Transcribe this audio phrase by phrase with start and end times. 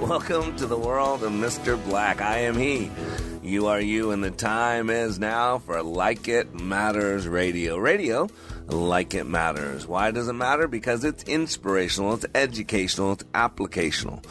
[0.00, 1.82] Welcome to the world of Mr.
[1.84, 2.20] Black.
[2.20, 2.90] I am he.
[3.42, 7.76] You are you, and the time is now for Like It Matters Radio.
[7.76, 8.28] Radio,
[8.66, 9.86] like it matters.
[9.86, 10.68] Why does it matter?
[10.68, 14.22] Because it's inspirational, it's educational, it's applicational.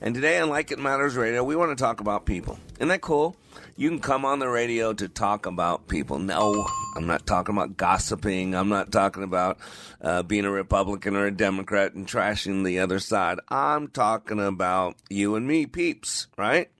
[0.00, 2.58] And today on Like It Matters Radio, we want to talk about people.
[2.76, 3.36] Isn't that cool?
[3.74, 6.18] You can come on the radio to talk about people.
[6.18, 8.54] No, I'm not talking about gossiping.
[8.54, 9.58] I'm not talking about
[10.00, 13.38] uh, being a Republican or a Democrat and trashing the other side.
[13.48, 16.70] I'm talking about you and me, peeps, right?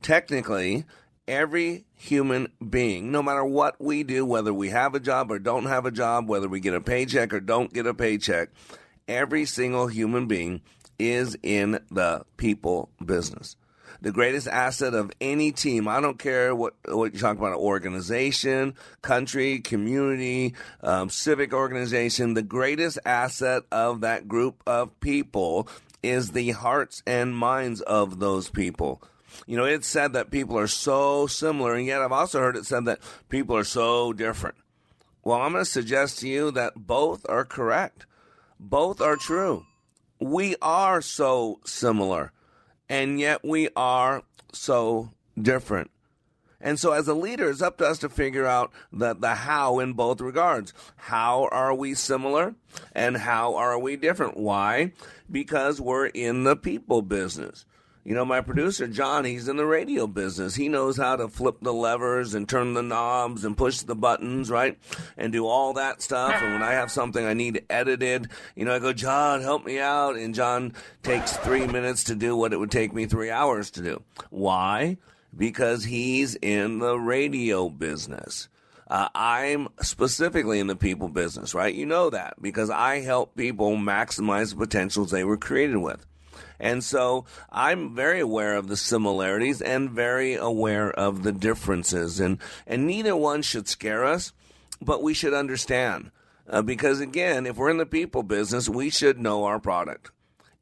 [0.00, 0.84] Technically,
[1.26, 5.66] every human being, no matter what we do, whether we have a job or don't
[5.66, 8.50] have a job, whether we get a paycheck or don't get a paycheck,
[9.08, 10.62] every single human being
[11.00, 13.56] is in the people business
[14.00, 15.88] the greatest asset of any team.
[15.88, 22.34] I don't care what what you talk about, organization, country, community, um, civic organization.
[22.34, 25.68] The greatest asset of that group of people
[26.02, 29.02] is the hearts and minds of those people.
[29.46, 32.66] You know, it's said that people are so similar, and yet I've also heard it
[32.66, 34.56] said that people are so different.
[35.22, 38.06] Well, I'm going to suggest to you that both are correct.
[38.58, 39.66] Both are true.
[40.20, 42.32] We are so similar
[42.88, 44.22] and yet we are
[44.52, 45.10] so
[45.40, 45.90] different.
[46.60, 49.78] And so, as a leader, it's up to us to figure out the, the how
[49.78, 50.72] in both regards.
[50.96, 52.56] How are we similar
[52.92, 54.36] and how are we different?
[54.36, 54.92] Why?
[55.30, 57.64] Because we're in the people business.
[58.08, 60.54] You know, my producer, John, he's in the radio business.
[60.54, 64.50] He knows how to flip the levers and turn the knobs and push the buttons,
[64.50, 64.78] right?
[65.18, 66.32] And do all that stuff.
[66.40, 69.78] And when I have something I need edited, you know, I go, John, help me
[69.78, 70.16] out.
[70.16, 73.82] And John takes three minutes to do what it would take me three hours to
[73.82, 74.02] do.
[74.30, 74.96] Why?
[75.36, 78.48] Because he's in the radio business.
[78.86, 81.74] Uh, I'm specifically in the people business, right?
[81.74, 86.06] You know that because I help people maximize the potentials they were created with.
[86.60, 92.20] And so I'm very aware of the similarities and very aware of the differences.
[92.20, 94.32] And, and neither one should scare us,
[94.80, 96.10] but we should understand.
[96.48, 100.10] Uh, because again, if we're in the people business, we should know our product.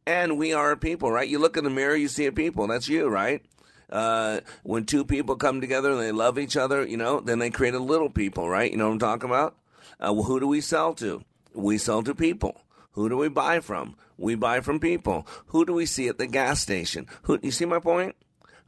[0.07, 1.29] And we are people, right?
[1.29, 2.67] You look in the mirror, you see a people.
[2.67, 3.43] That's you, right?
[3.91, 7.51] Uh, when two people come together and they love each other, you know, then they
[7.51, 8.71] create a little people, right?
[8.71, 9.57] You know what I'm talking about?
[10.01, 11.23] Uh, well, who do we sell to?
[11.55, 12.61] We sell to people.
[12.97, 13.95] Who do we buy from?
[14.17, 15.27] We buy from people.
[15.49, 17.07] Who do we see at the gas station?
[17.25, 18.17] Who you see my point?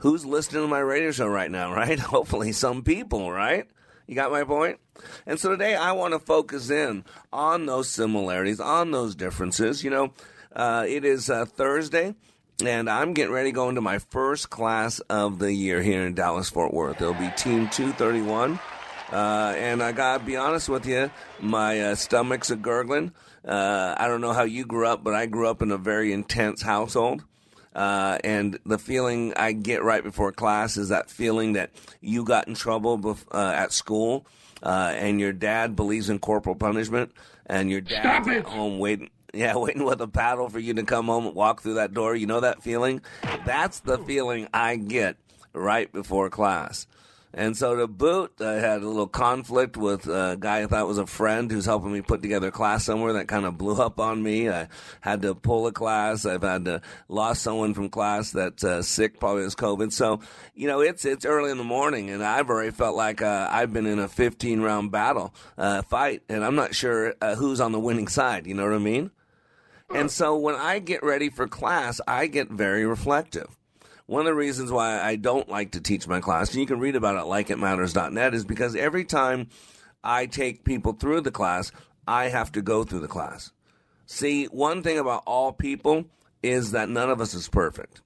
[0.00, 1.98] Who's listening to my radio show right now, right?
[1.98, 3.66] Hopefully some people, right?
[4.06, 4.80] You got my point?
[5.26, 9.82] And so today I want to focus in on those similarities, on those differences.
[9.82, 10.12] You know,
[10.54, 12.14] uh, it is uh, Thursday,
[12.62, 16.12] and I'm getting ready to go into my first class of the year here in
[16.12, 17.00] Dallas Fort Worth.
[17.00, 18.60] It'll be Team 231.
[19.10, 21.10] Uh, and I gotta be honest with you,
[21.40, 23.14] my uh, stomach's a gurgling.
[23.44, 26.12] Uh, I don't know how you grew up, but I grew up in a very
[26.12, 27.25] intense household.
[27.75, 32.49] Uh, and the feeling I get right before class is that feeling that you got
[32.49, 34.26] in trouble bef- uh, at school,
[34.62, 37.12] uh, and your dad believes in corporal punishment,
[37.47, 39.10] and your dad's at home waiting.
[39.32, 42.16] Yeah, waiting with a paddle for you to come home and walk through that door.
[42.16, 43.03] You know that feeling?
[43.44, 45.16] That's the feeling I get
[45.53, 46.87] right before class.
[47.34, 50.98] And so to boot, I had a little conflict with a guy I thought was
[50.98, 54.00] a friend who's helping me put together a class somewhere that kind of blew up
[54.00, 54.48] on me.
[54.48, 54.69] I
[55.02, 56.25] had to pull a class.
[56.25, 59.92] I've had to lost someone from class that's uh, sick, probably has COVID.
[59.92, 60.20] So,
[60.54, 63.72] you know, it's it's early in the morning, and I've already felt like uh, I've
[63.72, 67.72] been in a 15 round battle uh, fight, and I'm not sure uh, who's on
[67.72, 68.46] the winning side.
[68.46, 69.10] You know what I mean?
[69.90, 73.57] And so when I get ready for class, I get very reflective.
[74.08, 76.81] One of the reasons why I don't like to teach my class, and you can
[76.81, 79.49] read about it at likeitmatters.net, is because every time
[80.02, 81.72] I take people through the class,
[82.06, 83.52] I have to go through the class.
[84.06, 86.06] See, one thing about all people
[86.43, 88.00] is that none of us is perfect.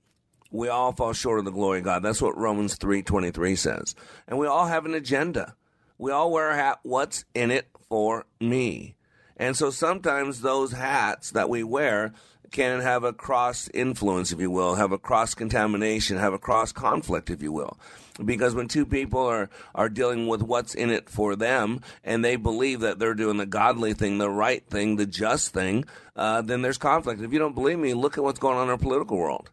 [0.51, 2.03] We all fall short of the glory of God.
[2.03, 3.95] That's what Romans 3:23 says.
[4.27, 5.55] And we all have an agenda.
[5.99, 6.81] We all wear a hat.
[6.83, 8.97] What's in it for me?
[9.37, 12.13] And so sometimes those hats that we wear
[12.53, 16.71] can have a cross influence, if you will, have a cross contamination, have a cross
[16.71, 17.79] conflict, if you will.
[18.23, 22.37] Because when two people are, are dealing with what's in it for them and they
[22.37, 26.63] believe that they're doing the godly thing, the right thing, the just thing, uh, then
[26.63, 27.23] there's conflict.
[27.23, 29.51] If you don't believe me, look at what's going on in our political world.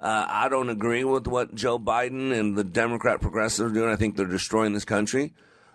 [0.00, 3.90] Uh, I don't agree with what Joe Biden and the Democrat progressives are doing.
[3.90, 5.32] I think they're destroying this country.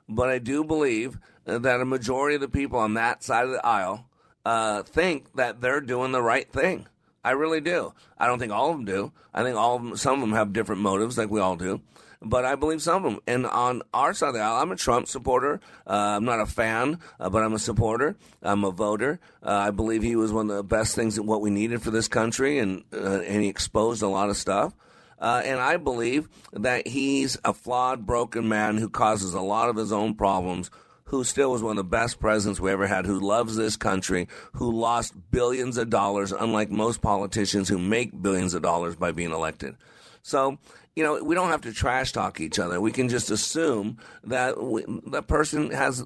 [0.10, 3.66] But I do believe that a majority of the people on that side of the
[3.66, 4.09] aisle
[4.50, 6.88] uh, think that they're doing the right thing.
[7.24, 7.94] I really do.
[8.18, 9.12] I don't think all of them do.
[9.32, 11.82] I think all of them, some of them have different motives, like we all do.
[12.20, 13.22] But I believe some of them.
[13.28, 15.62] And on our side of the aisle, I'm a Trump supporter.
[15.86, 18.16] Uh, I'm not a fan, uh, but I'm a supporter.
[18.42, 19.20] I'm a voter.
[19.44, 21.92] Uh, I believe he was one of the best things that what we needed for
[21.92, 24.74] this country, and uh, and he exposed a lot of stuff.
[25.20, 29.76] Uh, and I believe that he's a flawed, broken man who causes a lot of
[29.76, 30.72] his own problems
[31.10, 34.28] who still was one of the best presidents we ever had, who loves this country,
[34.54, 39.32] who lost billions of dollars, unlike most politicians who make billions of dollars by being
[39.32, 39.76] elected.
[40.22, 40.60] So,
[40.96, 42.80] you know, we don't have to trash talk each other.
[42.80, 46.06] We can just assume that we, that person has,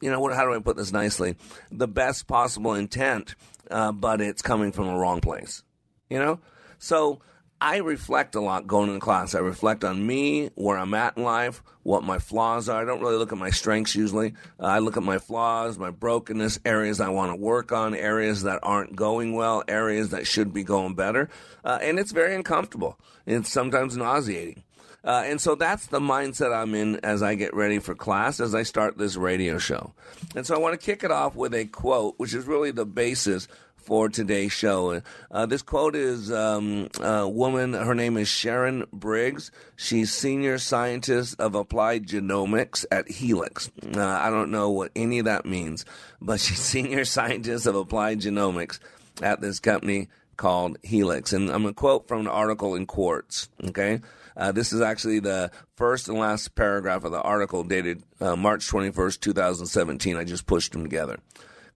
[0.00, 1.36] you know, what, how do I put this nicely?
[1.70, 3.34] The best possible intent,
[3.70, 5.62] uh, but it's coming from a wrong place.
[6.08, 6.40] You know?
[6.78, 7.20] So,
[7.60, 9.34] I reflect a lot going into class.
[9.34, 12.82] I reflect on me, where I'm at in life, what my flaws are.
[12.82, 14.34] I don't really look at my strengths usually.
[14.60, 18.42] Uh, I look at my flaws, my brokenness, areas I want to work on, areas
[18.42, 21.30] that aren't going well, areas that should be going better.
[21.64, 22.98] Uh, and it's very uncomfortable.
[23.24, 24.62] It's sometimes nauseating.
[25.02, 28.56] Uh, and so that's the mindset I'm in as I get ready for class, as
[28.56, 29.94] I start this radio show.
[30.34, 32.84] And so I want to kick it off with a quote, which is really the
[32.84, 33.46] basis
[33.86, 35.00] for today's show.
[35.30, 39.52] Uh, this quote is um, a woman, her name is Sharon Briggs.
[39.76, 43.70] She's senior scientist of applied genomics at Helix.
[43.94, 45.84] Uh, I don't know what any of that means,
[46.20, 48.80] but she's senior scientist of applied genomics
[49.22, 51.32] at this company called Helix.
[51.32, 54.00] And I'm going to quote from an article in Quartz, okay?
[54.36, 58.68] Uh, this is actually the first and last paragraph of the article dated uh, March
[58.68, 60.16] 21st, 2017.
[60.16, 61.20] I just pushed them together.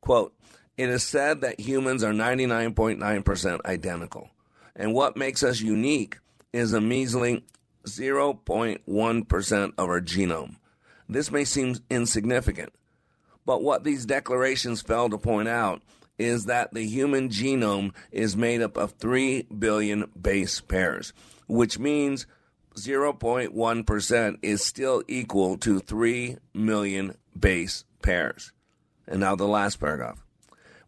[0.01, 0.35] Quote,
[0.81, 4.31] it is said that humans are 99.9% identical.
[4.75, 6.17] And what makes us unique
[6.55, 7.45] is a measly
[7.85, 10.57] 0.1% of our genome.
[11.07, 12.73] This may seem insignificant,
[13.45, 15.83] but what these declarations fail to point out
[16.19, 21.13] is that the human genome is made up of 3 billion base pairs,
[21.47, 22.27] which means
[22.77, 28.53] 0.1% is still equal to 3 million base pairs.
[29.07, 30.25] And now the last paragraph.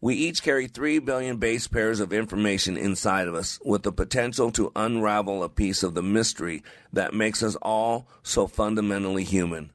[0.03, 4.51] We each carry 3 billion base pairs of information inside of us with the potential
[4.51, 6.61] to unravel a piece of the mystery
[6.91, 9.71] that makes us all so fundamentally human.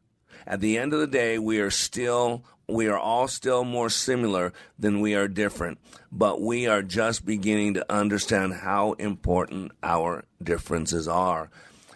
[0.46, 4.52] At the end of the day, we are still we are all still more similar
[4.78, 5.78] than we are different,
[6.12, 11.48] but we are just beginning to understand how important our differences are.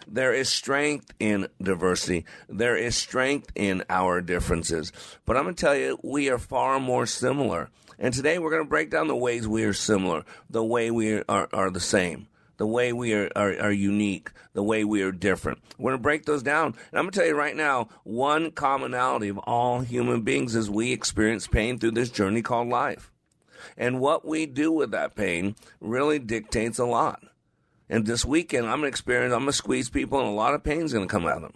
[0.07, 2.25] There is strength in diversity.
[2.49, 4.91] There is strength in our differences.
[5.23, 7.69] But I'm going to tell you, we are far more similar.
[8.03, 11.21] And today we're going to break down the ways we are similar, the way we
[11.21, 12.27] are, are the same,
[12.57, 15.59] the way we are, are, are unique, the way we are different.
[15.77, 16.65] We're going to break those down.
[16.65, 20.69] And I'm going to tell you right now one commonality of all human beings is
[20.69, 23.09] we experience pain through this journey called life.
[23.77, 27.23] And what we do with that pain really dictates a lot.
[27.87, 30.55] And this weekend, I'm going to experience, I'm going to squeeze people, and a lot
[30.55, 31.53] of pain's going to come out of them.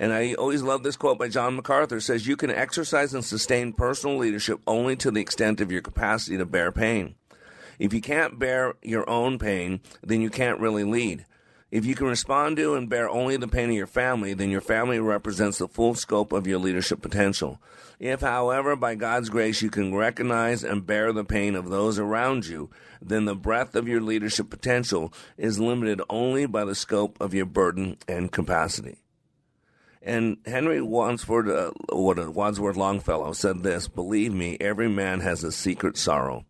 [0.00, 3.72] And I always love this quote by John MacArthur says, You can exercise and sustain
[3.72, 7.16] personal leadership only to the extent of your capacity to bear pain.
[7.80, 11.26] If you can't bear your own pain, then you can't really lead.
[11.70, 14.60] If you can respond to and bear only the pain of your family, then your
[14.60, 17.60] family represents the full scope of your leadership potential.
[17.98, 22.46] If, however, by God's grace you can recognize and bear the pain of those around
[22.46, 22.70] you,
[23.02, 27.46] then the breadth of your leadership potential is limited only by the scope of your
[27.46, 28.98] burden and capacity.
[30.02, 35.96] And Henry Wadsworth, uh, Wadsworth Longfellow said this Believe me, every man has a secret
[35.96, 36.44] sorrow,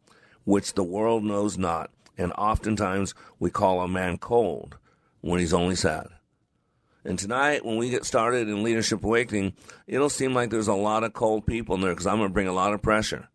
[0.45, 4.77] which the world knows not, and oftentimes we call a man cold
[5.21, 6.09] when he's only sad.
[7.05, 9.55] And tonight, when we get started in Leadership Awakening,
[9.87, 12.35] it'll seem like there's a lot of cold people in there because I'm going to
[12.35, 13.29] bring a lot of pressure.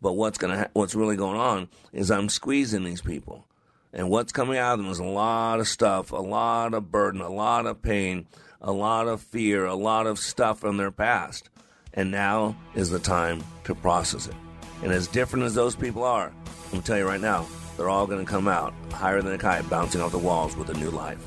[0.00, 3.48] But what's going to ha- what's really going on is I'm squeezing these people,
[3.92, 7.20] and what's coming out of them is a lot of stuff, a lot of burden,
[7.20, 8.28] a lot of pain,
[8.60, 11.48] a lot of fear, a lot of stuff from their past.
[11.94, 14.34] And now is the time to process it.
[14.82, 17.88] And as different as those people are, I'm going to tell you right now, they're
[17.88, 20.74] all going to come out higher than a kite, bouncing off the walls with a
[20.74, 21.18] new life.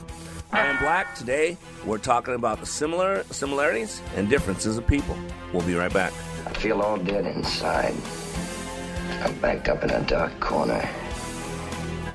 [0.51, 1.15] I am Black.
[1.15, 5.17] Today, we're talking about the similar similarities and differences of people.
[5.51, 6.13] We'll be right back.
[6.45, 7.95] I feel all dead inside.
[9.23, 10.87] I'm backed up in a dark corner,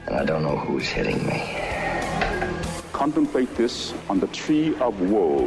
[0.07, 1.43] and I don't know who's hitting me.
[2.99, 5.45] Contemplate this on the tree of woe.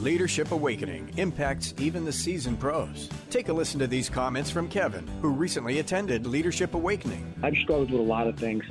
[0.00, 3.10] Leadership Awakening impacts even the seasoned pros.
[3.28, 7.34] Take a listen to these comments from Kevin, who recently attended Leadership Awakening.
[7.42, 8.64] I've struggled with a lot of things.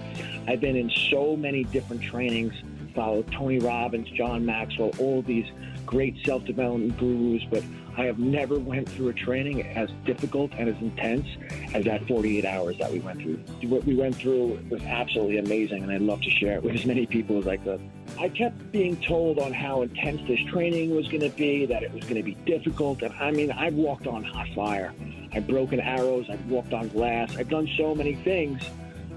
[0.47, 2.55] I've been in so many different trainings,
[2.95, 5.45] followed Tony Robbins, John Maxwell, all these
[5.85, 7.61] great self-development gurus, but
[7.95, 11.27] I have never went through a training as difficult and as intense
[11.73, 13.37] as that 48 hours that we went through.
[13.69, 16.85] What we went through was absolutely amazing, and I'd love to share it with as
[16.85, 17.81] many people as I could.
[18.19, 21.93] I kept being told on how intense this training was going to be, that it
[21.93, 24.93] was going to be difficult, and I mean, I've walked on hot fire.
[25.31, 28.61] I've broken arrows, I've walked on glass, I've done so many things.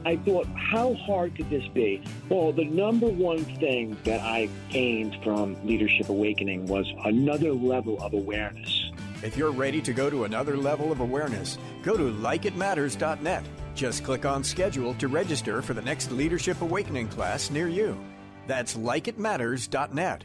[0.07, 2.01] I thought, how hard could this be?
[2.29, 8.15] Well, the number one thing that I gained from Leadership Awakening was another level of
[8.15, 8.93] awareness.
[9.25, 13.45] If you're ready to go to another level of awareness, go to likeitmatters.net.
[13.75, 17.99] Just click on schedule to register for the next Leadership Awakening class near you.
[18.47, 20.23] That's likeitmatters.net.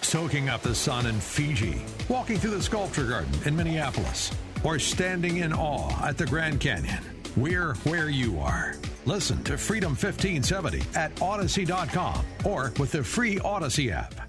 [0.00, 4.30] Soaking up the sun in Fiji, walking through the sculpture garden in Minneapolis,
[4.62, 7.17] or standing in awe at the Grand Canyon.
[7.36, 8.74] We're where you are.
[9.06, 14.27] Listen to Freedom 1570 at Odyssey.com or with the free Odyssey app.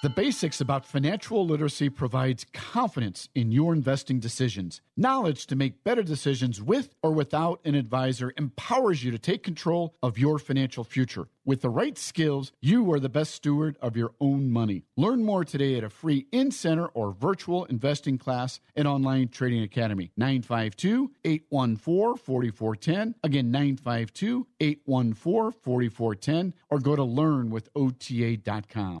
[0.00, 4.80] The Basics About Financial Literacy provides confidence in your investing decisions.
[4.96, 9.96] Knowledge to make better decisions with or without an advisor empowers you to take control
[10.00, 11.26] of your financial future.
[11.44, 14.84] With the right skills, you are the best steward of your own money.
[14.96, 19.64] Learn more today at a free in center or virtual investing class at Online Trading
[19.64, 20.12] Academy.
[20.16, 23.16] 952 814 4410.
[23.24, 26.54] Again, 952 814 4410.
[26.70, 29.00] Or go to learnwithota.com.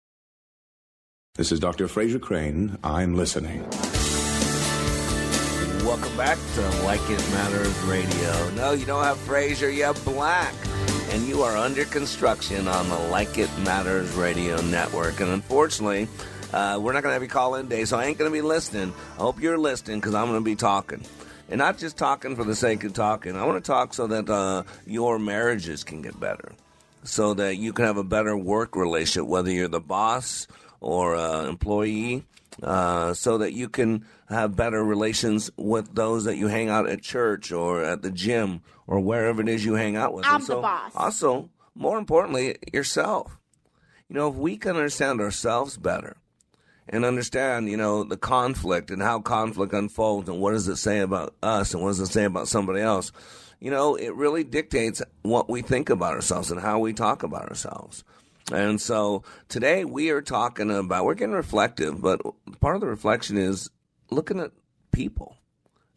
[1.35, 1.87] This is Dr.
[1.87, 2.77] Frasier Crane.
[2.83, 3.61] I'm listening.
[5.85, 8.49] Welcome back to Like It Matters Radio.
[8.49, 10.53] No, you don't have Frasier, you have Black.
[11.11, 15.21] And you are under construction on the Like It Matters Radio Network.
[15.21, 16.09] And unfortunately,
[16.51, 18.35] uh, we're not going to have you call in today, so I ain't going to
[18.35, 18.93] be listening.
[19.13, 21.01] I hope you're listening because I'm going to be talking.
[21.47, 23.37] And not just talking for the sake of talking.
[23.37, 26.51] I want to talk so that uh, your marriages can get better,
[27.05, 30.45] so that you can have a better work relationship, whether you're the boss
[30.81, 32.25] or uh, employee,
[32.61, 37.01] uh, so that you can have better relations with those that you hang out at
[37.01, 40.25] church or at the gym or wherever it is you hang out with.
[40.25, 40.91] I'm so the boss.
[40.95, 43.37] Also, more importantly, yourself.
[44.09, 46.17] You know, if we can understand ourselves better
[46.89, 50.99] and understand, you know, the conflict and how conflict unfolds and what does it say
[50.99, 53.13] about us and what does it say about somebody else,
[53.61, 57.47] you know, it really dictates what we think about ourselves and how we talk about
[57.47, 58.03] ourselves.
[58.51, 62.21] And so today we are talking about, we're getting reflective, but
[62.59, 63.69] part of the reflection is
[64.09, 64.51] looking at
[64.91, 65.37] people.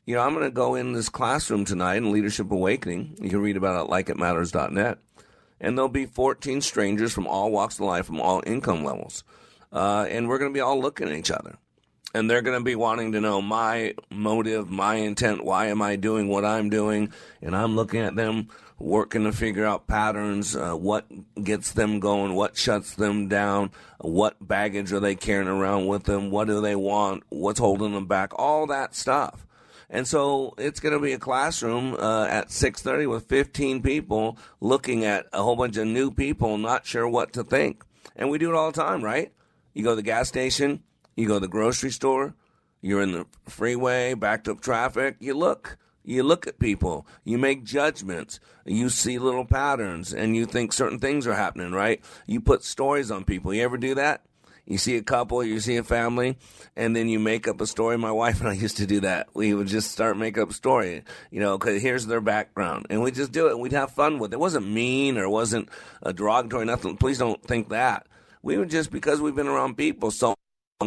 [0.07, 3.17] You know, I'm going to go in this classroom tonight in Leadership Awakening.
[3.21, 4.99] You can read about it at likeitmatters.net.
[5.61, 9.25] And there'll be 14 strangers from all walks of life, from all income levels.
[9.73, 11.57] Uh, and we're going to be all looking at each other.
[12.15, 15.45] And they're going to be wanting to know my motive, my intent.
[15.45, 17.13] Why am I doing what I'm doing?
[17.43, 21.07] And I'm looking at them working to figure out patterns, uh, what
[21.43, 26.31] gets them going, what shuts them down, what baggage are they carrying around with them,
[26.31, 29.47] what do they want, what's holding them back, all that stuff.
[29.91, 35.05] And so it's going to be a classroom uh, at 6:30 with 15 people looking
[35.05, 37.85] at a whole bunch of new people, not sure what to think.
[38.17, 39.33] And we do it all the time, right?
[39.73, 40.83] You go to the gas station,
[41.17, 42.35] you go to the grocery store,
[42.81, 45.79] you're in the freeway, backed up traffic, you look.
[46.07, 50.99] You look at people, you make judgments, you see little patterns, and you think certain
[50.99, 52.05] things are happening, right?
[52.27, 53.55] You put stories on people.
[53.55, 54.21] You ever do that?
[54.67, 56.37] You see a couple, you see a family,
[56.77, 57.97] and then you make up a story.
[57.97, 59.29] My wife and I used to do that.
[59.35, 63.11] We would just start make up story, you know, because here's their background, and we
[63.11, 63.59] just do it.
[63.59, 64.37] We'd have fun with it.
[64.37, 65.71] It wasn't mean or wasn't
[66.03, 66.99] a derogatory, nothing.
[66.99, 68.07] Please don't think that.
[68.43, 70.35] We would just because we've been around people so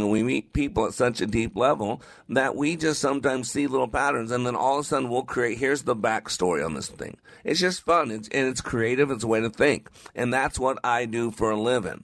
[0.01, 3.87] and we meet people at such a deep level that we just sometimes see little
[3.87, 7.17] patterns and then all of a sudden we'll create here's the backstory on this thing.
[7.43, 8.11] It's just fun.
[8.11, 9.11] It's, and it's creative.
[9.11, 9.89] It's a way to think.
[10.15, 12.03] And that's what i do for a living.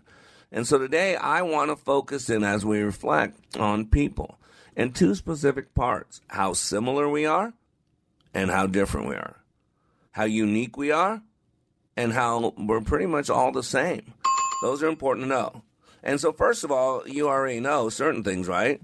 [0.51, 4.37] And so today i want to focus in as we reflect on people
[4.75, 7.53] in two specific parts how similar we are
[8.33, 9.37] and how different we are.
[10.11, 11.21] How unique we are
[11.95, 14.13] and how we're pretty much all the same.
[14.61, 15.63] Those are important to know
[16.03, 18.81] and so, first of all, you already know certain things, right?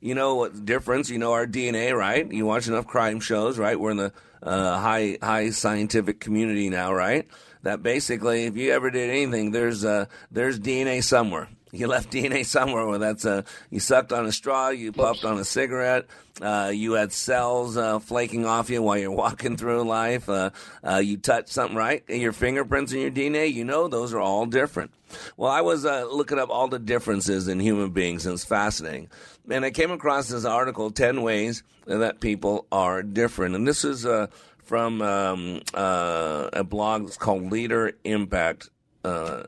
[0.00, 1.10] You know what difference.
[1.10, 2.30] You know our DNA, right?
[2.30, 3.78] You watch enough crime shows, right?
[3.78, 4.12] We're in the
[4.42, 7.28] uh, high high scientific community now, right?
[7.62, 11.48] That basically, if you ever did anything, there's uh, there's DNA somewhere.
[11.72, 12.86] You left DNA somewhere.
[12.86, 16.06] Where that's a you sucked on a straw, you puffed on a cigarette,
[16.40, 20.28] uh, you had cells uh, flaking off you while you're walking through life.
[20.28, 20.50] Uh,
[20.86, 23.52] uh, you touched something right, your fingerprints and your DNA.
[23.52, 24.92] You know those are all different.
[25.36, 29.10] Well, I was uh, looking up all the differences in human beings, and it's fascinating.
[29.50, 33.54] And I came across this article, 10 Ways That People Are Different.
[33.54, 34.28] And this is uh,
[34.62, 38.70] from um, uh, a blog that's called Leader Impact.
[39.04, 39.44] Uh,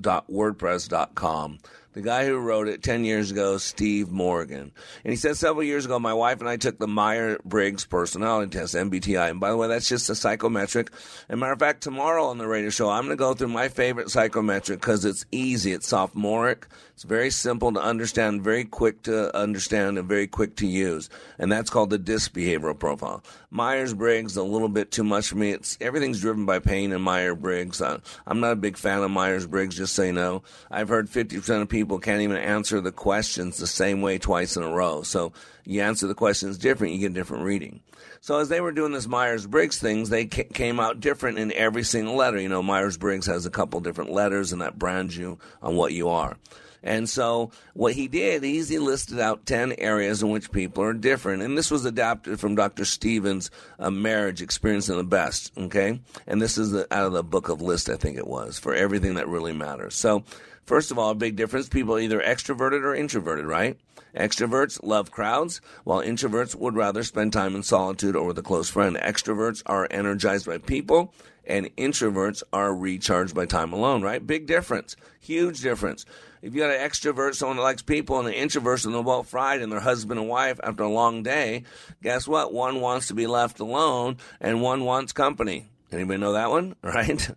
[0.00, 1.58] dot wordpress.com
[1.92, 4.70] the guy who wrote it 10 years ago, Steve Morgan.
[5.04, 8.56] And he said several years ago, my wife and I took the Myers Briggs personality
[8.56, 9.30] test, MBTI.
[9.30, 10.92] And by the way, that's just a psychometric.
[11.28, 13.68] As matter of fact, tomorrow on the radio show, I'm going to go through my
[13.68, 15.72] favorite psychometric because it's easy.
[15.72, 16.68] It's sophomoric.
[17.00, 21.08] It's very simple to understand, very quick to understand, and very quick to use.
[21.38, 23.24] And that's called the DISC behavioral profile.
[23.48, 25.52] Myers Briggs, a little bit too much for me.
[25.52, 27.80] It's everything's driven by pain in Myers Briggs.
[27.80, 30.42] I'm not a big fan of Myers Briggs, just you know.
[30.70, 34.62] I've heard 50% of people can't even answer the questions the same way twice in
[34.62, 35.00] a row.
[35.00, 35.32] So
[35.64, 37.80] you answer the questions different, you get a different reading.
[38.22, 41.82] So as they were doing this Myers Briggs things, they came out different in every
[41.82, 42.38] single letter.
[42.38, 45.94] You know, Myers Briggs has a couple different letters, and that brands you on what
[45.94, 46.36] you are.
[46.82, 50.94] And so what he did, is he listed out 10 areas in which people are
[50.94, 51.42] different.
[51.42, 52.84] And this was adapted from Dr.
[52.84, 56.00] Stevens' uh, Marriage Experiencing the Best, okay?
[56.26, 58.74] And this is the, out of the book of list, I think it was, for
[58.74, 59.94] everything that really matters.
[59.94, 60.24] So,
[60.70, 61.68] first of all, a big difference.
[61.68, 63.76] People are either extroverted or introverted, right?
[64.16, 68.70] Extroverts love crowds, while introverts would rather spend time in solitude or with a close
[68.70, 68.94] friend.
[68.94, 71.12] Extroverts are energized by people,
[71.44, 74.24] and introverts are recharged by time alone, right?
[74.24, 74.94] Big difference.
[75.18, 76.06] Huge difference.
[76.40, 79.28] If you got an extrovert, someone that likes people, and an introvert, and they're both
[79.28, 81.64] fried and their husband and wife after a long day,
[82.00, 82.54] guess what?
[82.54, 85.68] One wants to be left alone and one wants company.
[85.90, 86.76] Anybody know that one?
[86.84, 87.28] Right?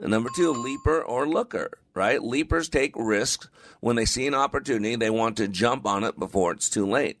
[0.00, 2.22] And number two, leaper or looker, right?
[2.22, 3.48] Leapers take risks.
[3.80, 7.18] When they see an opportunity, they want to jump on it before it's too late.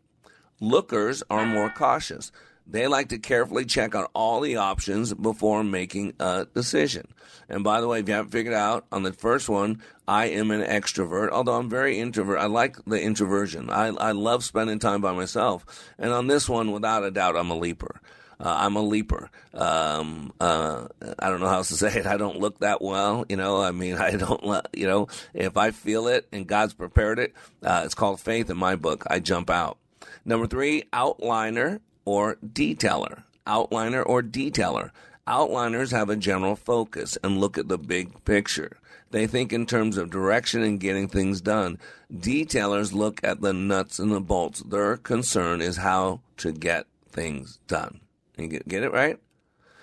[0.60, 2.32] Lookers are more cautious.
[2.66, 7.08] They like to carefully check out all the options before making a decision.
[7.48, 10.50] And by the way, if you haven't figured out on the first one, I am
[10.50, 12.38] an extrovert, although I'm very introvert.
[12.38, 13.68] I like the introversion.
[13.68, 15.66] I, I love spending time by myself.
[15.98, 18.00] And on this one, without a doubt, I'm a leaper.
[18.44, 19.30] Uh, I'm a leaper.
[19.54, 20.86] Um, uh,
[21.18, 22.06] I don't know how else to say it.
[22.06, 23.62] I don't look that well, you know.
[23.62, 27.82] I mean, I don't, you know, if I feel it and God's prepared it, uh,
[27.86, 29.04] it's called faith in my book.
[29.08, 29.78] I jump out.
[30.26, 33.22] Number three, outliner or detailer.
[33.46, 34.90] Outliner or detailer.
[35.26, 38.76] Outliners have a general focus and look at the big picture.
[39.10, 41.78] They think in terms of direction and getting things done.
[42.12, 44.60] Detailers look at the nuts and the bolts.
[44.60, 48.00] Their concern is how to get things done.
[48.36, 49.18] You get, get it right?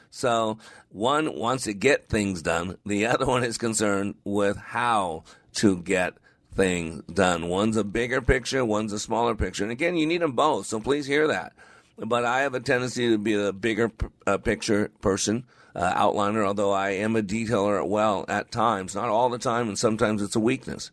[0.10, 0.58] So
[0.90, 2.78] one wants to get things done.
[2.86, 5.24] The other one is concerned with how
[5.56, 6.14] to get
[6.54, 7.48] things done.
[7.48, 9.64] One's a bigger picture, one's a smaller picture.
[9.64, 10.66] And again, you need them both.
[10.66, 11.54] So please hear that
[11.98, 13.92] but I have a tendency to be a bigger
[14.26, 19.30] uh, picture person, uh, outliner, although I am a detailer well at times, not all
[19.30, 20.92] the time, and sometimes it's a weakness.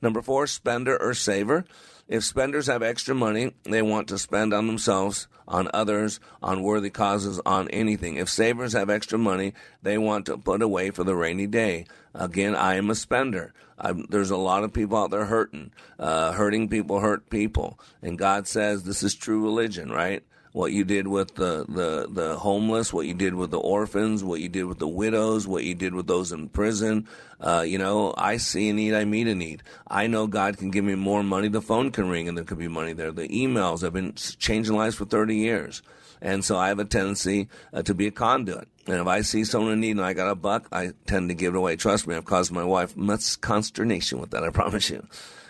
[0.00, 1.64] Number four, spender or saver.
[2.08, 6.90] If spenders have extra money, they want to spend on themselves, on others, on worthy
[6.90, 8.16] causes, on anything.
[8.16, 11.86] If savers have extra money, they want to put away for the rainy day.
[12.14, 13.52] Again, I am a spender.
[13.76, 15.72] I'm, there's a lot of people out there hurting.
[15.98, 17.78] Uh, hurting people hurt people.
[18.02, 20.22] And God says this is true religion, right?
[20.56, 24.40] What you did with the, the, the homeless, what you did with the orphans, what
[24.40, 27.06] you did with the widows, what you did with those in prison.
[27.38, 29.62] Uh, you know, I see a need, I meet a need.
[29.86, 31.48] I know God can give me more money.
[31.48, 33.12] The phone can ring and there could be money there.
[33.12, 35.82] The emails have been changing lives for 30 years.
[36.22, 38.66] And so I have a tendency uh, to be a conduit.
[38.86, 41.34] And if I see someone in need and I got a buck, I tend to
[41.34, 41.76] give it away.
[41.76, 45.06] Trust me, I've caused my wife much consternation with that, I promise you.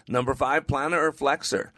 [0.09, 1.73] Number five, planner or flexor.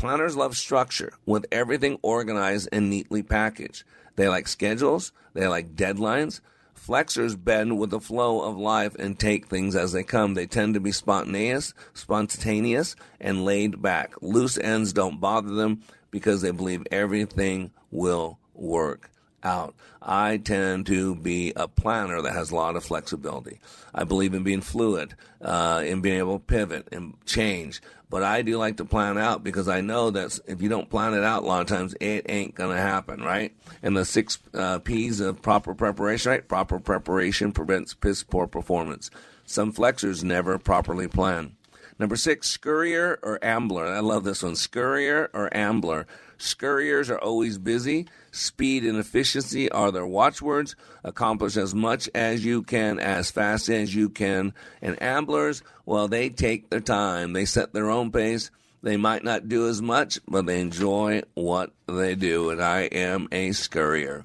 [0.00, 3.84] Planners love structure with everything organized and neatly packaged.
[4.16, 6.40] They like schedules, they like deadlines.
[6.72, 10.32] Flexors bend with the flow of life and take things as they come.
[10.32, 14.14] They tend to be spontaneous, spontaneous, and laid back.
[14.22, 19.10] Loose ends don't bother them because they believe everything will work
[19.42, 19.74] out.
[20.02, 23.58] I tend to be a planner that has a lot of flexibility.
[23.94, 27.80] I believe in being fluid, uh, in being able to pivot and change.
[28.08, 31.14] But I do like to plan out because I know that if you don't plan
[31.14, 33.52] it out, a lot of times it ain't going to happen, right?
[33.82, 36.46] And the six uh, P's of proper preparation, right?
[36.46, 39.10] Proper preparation prevents piss poor performance.
[39.46, 41.56] Some flexors never properly plan.
[42.00, 43.86] Number six, scurrier or ambler.
[43.86, 44.54] I love this one.
[44.54, 46.06] Scurrier or ambler.
[46.40, 48.08] Scurriers are always busy.
[48.32, 50.74] Speed and efficiency are their watchwords.
[51.04, 54.54] Accomplish as much as you can, as fast as you can.
[54.80, 57.34] And amblers, well, they take their time.
[57.34, 58.50] They set their own pace.
[58.82, 62.50] They might not do as much, but they enjoy what they do.
[62.50, 64.24] And I am a scurrier.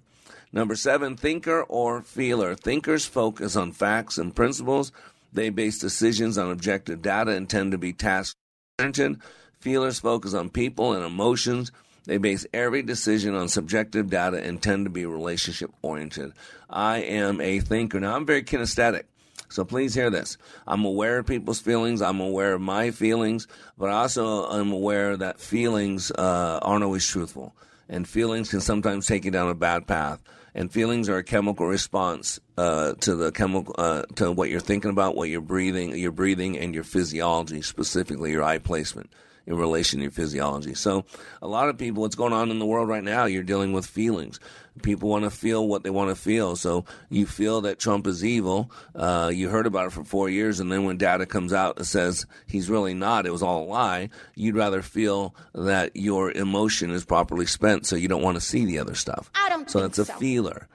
[0.54, 2.56] Number seven, thinker or feeler.
[2.56, 4.93] Thinkers focus on facts and principles.
[5.34, 8.38] They base decisions on objective data and tend to be task
[8.80, 9.19] oriented.
[9.60, 11.73] Feelers focus on people and emotions.
[12.06, 16.34] They base every decision on subjective data and tend to be relationship oriented.
[16.70, 18.00] I am a thinker.
[18.00, 19.04] Now, I'm very kinesthetic.
[19.50, 20.38] So please hear this.
[20.68, 22.02] I'm aware of people's feelings.
[22.02, 27.56] I'm aware of my feelings, but also I'm aware that feelings uh, aren't always truthful.
[27.88, 30.22] And feelings can sometimes take you down a bad path.
[30.56, 34.89] And feelings are a chemical response uh, to the chemical uh, to what you're thinking
[34.89, 39.12] about, what you're breathing, your breathing, and your physiology, specifically your eye placement
[39.47, 40.73] in relation to your physiology.
[40.73, 41.05] So,
[41.41, 43.86] a lot of people, what's going on in the world right now, you're dealing with
[43.86, 44.39] feelings.
[44.81, 46.55] People want to feel what they want to feel.
[46.55, 48.71] So, you feel that Trump is evil.
[48.93, 51.86] Uh, you heard about it for four years, and then when data comes out that
[51.86, 56.91] says he's really not, it was all a lie, you'd rather feel that your emotion
[56.91, 59.29] is properly spent, so you don't want to see the other stuff.
[59.36, 60.13] I don't so, that's a so.
[60.13, 60.67] feeler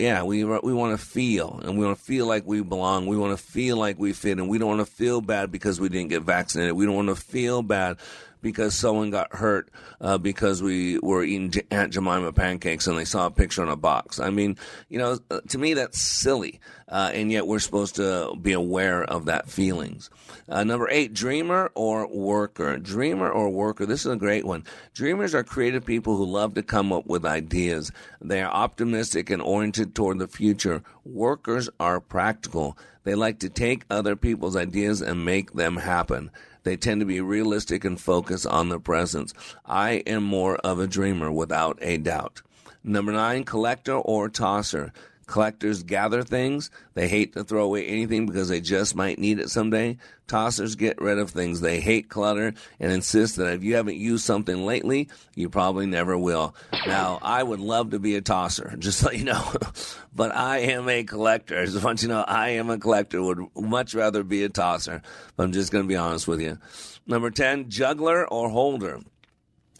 [0.00, 3.06] yeah, we we want to feel, and we want to feel like we belong.
[3.06, 5.78] We want to feel like we fit, and we don't want to feel bad because
[5.78, 6.74] we didn't get vaccinated.
[6.74, 7.98] We don't want to feel bad
[8.42, 13.26] because someone got hurt uh, because we were eating Aunt Jemima pancakes and they saw
[13.26, 14.18] a picture on a box.
[14.20, 14.56] I mean,
[14.88, 19.02] you know, uh, to me that's silly, uh, and yet we're supposed to be aware
[19.02, 20.10] of that feelings.
[20.48, 22.76] Uh, number eight, dreamer or worker.
[22.76, 23.86] Dreamer or worker.
[23.86, 24.64] This is a great one.
[24.94, 27.92] Dreamers are creative people who love to come up with ideas.
[28.20, 30.82] They are optimistic and oriented toward the future.
[31.04, 32.76] Workers are practical.
[33.04, 36.30] They like to take other people's ideas and make them happen.
[36.62, 39.32] They tend to be realistic and focus on the presence.
[39.64, 42.42] I am more of a dreamer without a doubt.
[42.82, 44.92] Number nine, collector or tosser.
[45.30, 46.72] Collectors gather things.
[46.94, 49.96] They hate to throw away anything because they just might need it someday.
[50.26, 51.60] Tossers get rid of things.
[51.60, 56.18] They hate clutter and insist that if you haven't used something lately, you probably never
[56.18, 56.56] will.
[56.84, 59.52] Now, I would love to be a tosser, just so you know,
[60.12, 61.60] but I am a collector.
[61.60, 63.22] I just want you to know I am a collector.
[63.22, 65.00] Would much rather be a tosser,
[65.36, 66.58] but I'm just going to be honest with you.
[67.06, 68.98] Number 10, juggler or holder.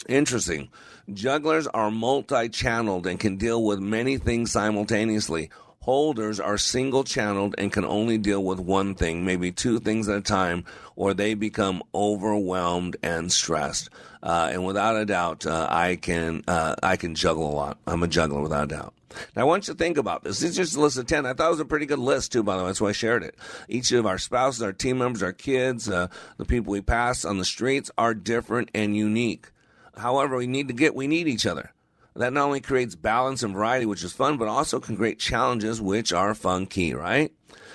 [0.08, 0.68] Interesting.
[1.12, 5.50] Jugglers are multi channeled and can deal with many things simultaneously.
[5.80, 10.18] Holders are single channeled and can only deal with one thing, maybe two things at
[10.18, 13.88] a time, or they become overwhelmed and stressed.
[14.22, 17.78] Uh, and without a doubt, uh, I can uh, I can juggle a lot.
[17.86, 18.94] I'm a juggler without a doubt.
[19.34, 20.40] Now, I want you to think about this.
[20.40, 21.26] This is just a list of 10.
[21.26, 22.68] I thought it was a pretty good list, too, by the way.
[22.68, 23.34] That's why I shared it.
[23.68, 27.38] Each of our spouses, our team members, our kids, uh, the people we pass on
[27.38, 29.48] the streets are different and unique.
[29.96, 31.72] However, we need to get, we need each other.
[32.16, 35.80] That not only creates balance and variety, which is fun, but also can create challenges,
[35.80, 37.32] which are fun key, right?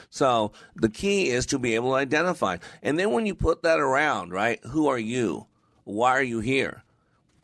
[0.10, 2.58] So the key is to be able to identify.
[2.84, 5.48] And then when you put that around, right, who are you?
[5.84, 6.84] Why are you here?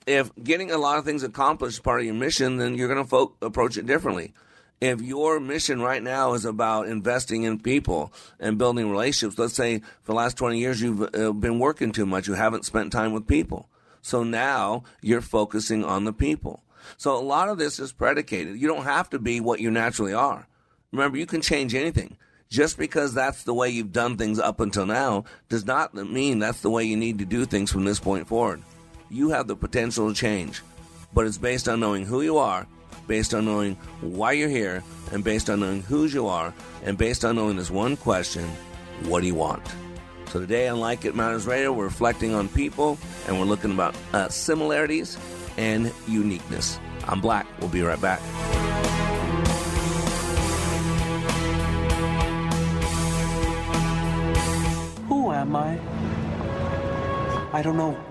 [0.05, 3.03] If getting a lot of things accomplished is part of your mission, then you're going
[3.03, 4.33] to fo- approach it differently.
[4.79, 9.79] If your mission right now is about investing in people and building relationships, let's say
[9.79, 13.13] for the last 20 years you've uh, been working too much, you haven't spent time
[13.13, 13.69] with people
[14.01, 16.63] So now you're focusing on the people.
[16.97, 18.59] So a lot of this is predicated.
[18.59, 20.47] You don't have to be what you naturally are.
[20.91, 22.17] Remember, you can change anything.
[22.49, 26.61] Just because that's the way you've done things up until now does not mean that's
[26.61, 28.61] the way you need to do things from this point forward.
[29.09, 30.61] You have the potential to change,
[31.13, 32.67] but it's based on knowing who you are,
[33.07, 34.83] based on knowing why you're here,
[35.13, 38.49] and based on knowing whose you are, and based on knowing this one question
[39.03, 39.63] what do you want?
[40.31, 43.93] So today on Like It Matters Radio, we're reflecting on people and we're looking about
[44.13, 45.17] uh, similarities
[45.57, 46.79] and uniqueness.
[47.05, 47.45] I'm Black.
[47.59, 48.21] We'll be right back.
[55.09, 55.77] Who am I?
[57.51, 58.10] I don't know.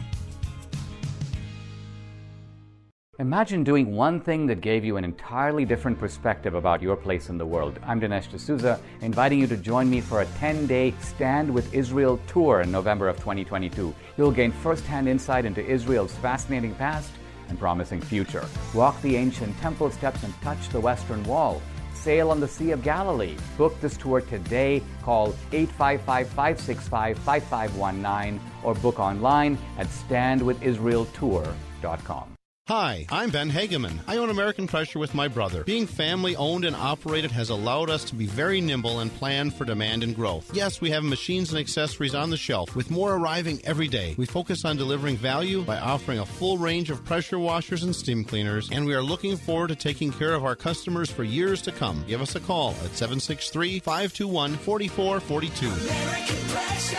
[3.21, 7.37] Imagine doing one thing that gave you an entirely different perspective about your place in
[7.37, 7.77] the world.
[7.85, 12.19] I'm Dinesh D'Souza, inviting you to join me for a 10 day Stand with Israel
[12.25, 13.93] tour in November of 2022.
[14.17, 17.11] You'll gain first hand insight into Israel's fascinating past
[17.49, 18.43] and promising future.
[18.73, 21.61] Walk the ancient temple steps and touch the Western Wall.
[21.93, 23.37] Sail on the Sea of Galilee.
[23.55, 24.81] Book this tour today.
[25.03, 32.35] Call 855 565 5519 or book online at standwithisraeltour.com.
[32.67, 33.99] Hi, I'm Ben Hageman.
[34.07, 35.63] I own American Pressure with my brother.
[35.63, 39.65] Being family owned and operated has allowed us to be very nimble and plan for
[39.65, 40.49] demand and growth.
[40.53, 44.13] Yes, we have machines and accessories on the shelf, with more arriving every day.
[44.15, 48.23] We focus on delivering value by offering a full range of pressure washers and steam
[48.23, 51.71] cleaners, and we are looking forward to taking care of our customers for years to
[51.71, 52.05] come.
[52.07, 55.65] Give us a call at 763 521 4442.
[55.65, 56.97] American Pressure.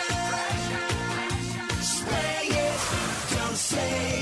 [1.83, 4.22] Spray it, don't say it.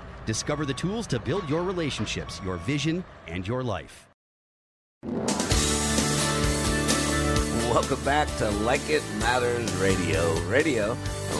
[0.25, 4.07] Discover the tools to build your relationships, your vision, and your life.
[7.71, 10.39] Welcome back to Like It Matters Radio.
[10.41, 10.95] Radio,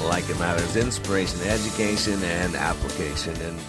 [0.05, 3.35] like it matters, inspiration, education, and application.
[3.41, 3.59] And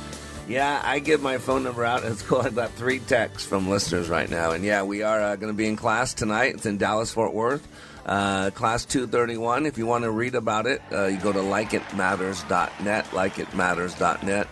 [0.48, 2.04] yeah, I give my phone number out.
[2.12, 2.40] It's cool.
[2.40, 4.52] I've got three texts from listeners right now.
[4.52, 6.54] And yeah, we are uh, going to be in class tonight.
[6.54, 7.66] It's in Dallas, Fort Worth.
[8.06, 9.66] Uh, class 231.
[9.66, 14.48] If you want to read about it, uh, you go to likeitmatters.net, likeitmatters.net.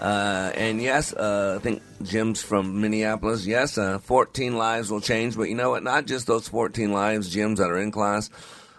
[0.00, 3.44] Uh, and yes, uh, I think Jim's from Minneapolis.
[3.44, 5.82] Yes, uh, 14 lives will change, but you know what?
[5.82, 8.30] Not just those 14 lives, Jim's that are in class,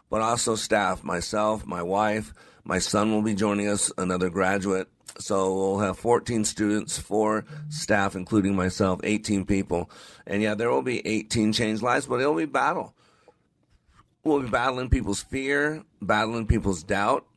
[0.10, 1.04] but also staff.
[1.04, 4.88] Myself, my wife, my son will be joining us, another graduate.
[5.20, 9.92] So we'll have 14 students, four staff, including myself, 18 people.
[10.26, 12.96] And yeah, there will be 18 changed lives, but it'll be battle.
[14.24, 17.28] We'll be battling people's fear, battling people's doubt.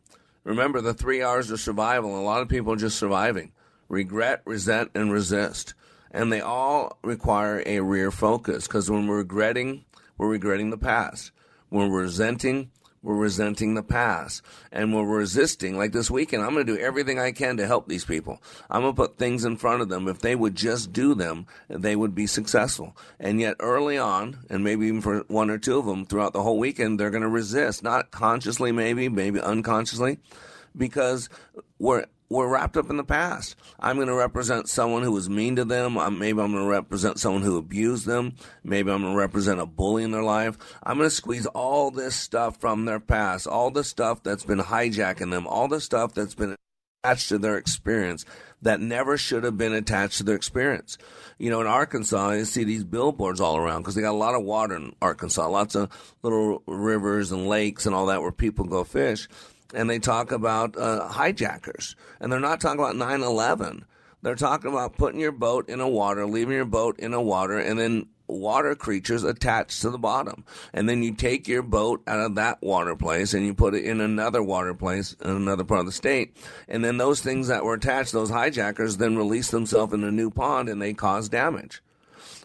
[0.42, 2.18] Remember the three R's of survival.
[2.18, 3.52] A lot of people are just surviving
[3.88, 5.74] regret, resent, and resist.
[6.10, 9.84] And they all require a rear focus because when we're regretting,
[10.16, 11.32] we're regretting the past.
[11.68, 12.70] When we're resenting,
[13.04, 14.40] We're resenting the past
[14.72, 15.76] and when we're resisting.
[15.76, 18.42] Like this weekend, I'm going to do everything I can to help these people.
[18.70, 20.08] I'm going to put things in front of them.
[20.08, 22.96] If they would just do them, they would be successful.
[23.20, 26.42] And yet early on, and maybe even for one or two of them throughout the
[26.42, 30.18] whole weekend, they're going to resist, not consciously, maybe, maybe unconsciously,
[30.74, 31.28] because
[31.78, 33.56] we're we're wrapped up in the past.
[33.78, 35.96] I'm going to represent someone who was mean to them.
[35.96, 38.34] Uh, maybe I'm going to represent someone who abused them.
[38.64, 40.58] Maybe I'm going to represent a bully in their life.
[40.82, 44.58] I'm going to squeeze all this stuff from their past, all the stuff that's been
[44.58, 46.56] hijacking them, all the stuff that's been
[47.04, 48.24] attached to their experience
[48.62, 50.98] that never should have been attached to their experience.
[51.38, 54.34] You know, in Arkansas, you see these billboards all around because they got a lot
[54.34, 55.90] of water in Arkansas, lots of
[56.22, 59.28] little rivers and lakes and all that where people go fish
[59.74, 63.84] and they talk about uh, hijackers, and they're not talking about 9/11.
[64.22, 67.58] They're talking about putting your boat in a water, leaving your boat in a water,
[67.58, 70.44] and then water creatures attached to the bottom.
[70.72, 73.84] And then you take your boat out of that water place and you put it
[73.84, 76.36] in another water place in another part of the state.
[76.68, 80.30] And then those things that were attached, those hijackers, then release themselves in a new
[80.30, 81.82] pond and they cause damage.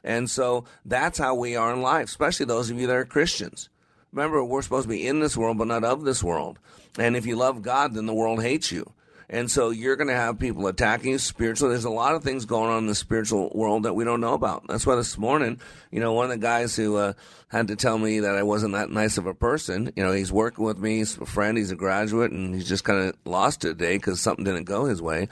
[0.04, 3.70] And so that's how we are in life, especially those of you that are Christians.
[4.12, 6.60] Remember, we're supposed to be in this world, but not of this world.
[6.98, 8.92] And if you love God, then the world hates you.
[9.32, 11.74] And so you're going to have people attacking you spiritually.
[11.74, 14.34] There's a lot of things going on in the spiritual world that we don't know
[14.34, 14.68] about.
[14.68, 15.60] That's why this morning,
[15.92, 17.14] you know, one of the guys who uh,
[17.50, 20.32] had to tell me that I wasn't that nice of a person, you know, he's
[20.32, 23.62] working with me, he's a friend, he's a graduate, and he's just kind of lost
[23.62, 25.28] today because something didn't go his way.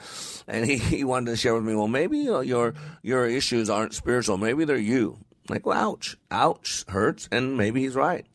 [0.46, 3.68] And he, he wanted to share with me, well, maybe you know, your your issues
[3.68, 4.36] aren't spiritual.
[4.36, 5.18] Maybe they're you.
[5.48, 8.26] Like, well, ouch, ouch, hurts, and maybe he's right,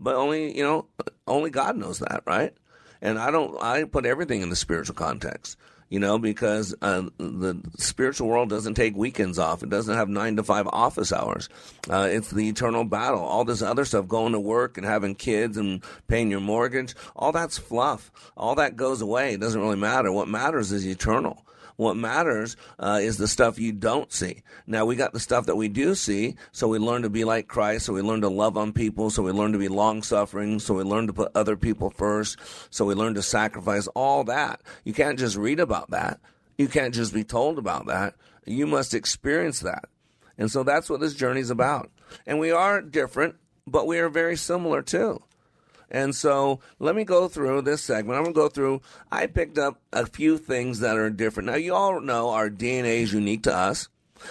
[0.00, 0.86] but only you know,
[1.26, 2.54] only God knows that, right?
[3.02, 5.58] And I don't, I put everything in the spiritual context,
[5.88, 9.64] you know, because uh, the spiritual world doesn't take weekends off.
[9.64, 11.48] It doesn't have nine to five office hours.
[11.90, 13.20] Uh, it's the eternal battle.
[13.20, 17.32] All this other stuff, going to work and having kids and paying your mortgage, all
[17.32, 18.12] that's fluff.
[18.36, 19.34] All that goes away.
[19.34, 20.12] It doesn't really matter.
[20.12, 21.44] What matters is eternal.
[21.76, 24.42] What matters uh, is the stuff you don't see.
[24.66, 27.48] Now we got the stuff that we do see, so we learn to be like
[27.48, 30.58] Christ, so we learn to love on people, so we learn to be long suffering,
[30.58, 32.38] so we learn to put other people first,
[32.70, 34.60] so we learn to sacrifice all that.
[34.84, 36.20] You can't just read about that.
[36.58, 38.14] You can't just be told about that.
[38.44, 39.88] You must experience that.
[40.38, 41.90] And so that's what this journey is about.
[42.26, 45.22] And we are different, but we are very similar too.
[45.92, 48.16] And so let me go through this segment.
[48.16, 48.80] I'm going to go through,
[49.12, 51.50] I picked up a few things that are different.
[51.50, 53.90] Now, you all know our DNA is unique to us,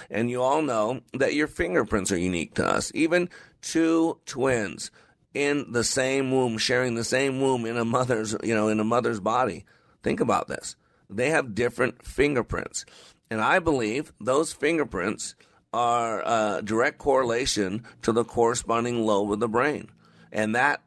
[0.10, 2.91] and you all know that your fingerprints are unique to us.
[2.95, 3.30] Even
[3.62, 4.89] two twins
[5.36, 8.84] in the same womb, sharing the same womb in a mother's, you know, in a
[8.84, 9.63] mother's body.
[10.02, 10.76] Think about this.
[11.12, 12.86] They have different fingerprints.
[13.30, 15.36] And I believe those fingerprints
[15.71, 19.91] are a direct correlation to the corresponding lobe of the brain.
[20.32, 20.82] And that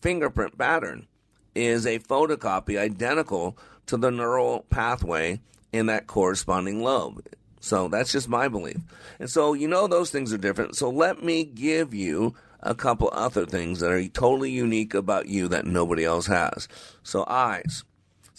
[0.00, 1.06] fingerprint pattern
[1.54, 5.40] is a photocopy identical to the neural pathway
[5.72, 7.26] in that corresponding lobe.
[7.60, 8.78] So that's just my belief.
[9.18, 10.76] And so you know those things are different.
[10.76, 15.48] So let me give you a couple other things that are totally unique about you
[15.48, 16.68] that nobody else has.
[17.02, 17.84] So eyes.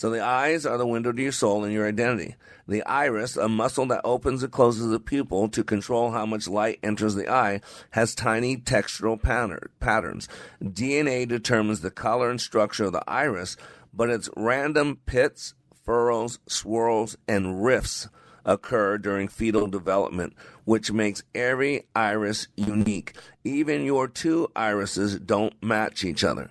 [0.02, 2.34] So the eyes are the window to your soul and your identity.
[2.68, 6.80] The iris, a muscle that opens and closes the pupil to control how much light
[6.82, 7.62] enters the eye,
[7.92, 10.28] has tiny textural pattern, patterns.
[10.60, 13.58] DNA determines the color and structure of the iris,
[13.94, 15.54] but its random pits,
[15.86, 18.08] furrows, swirls, and rifts
[18.44, 20.34] occur during fetal development,
[20.66, 23.16] which makes every iris unique.
[23.44, 26.50] Even your two irises don't match each other.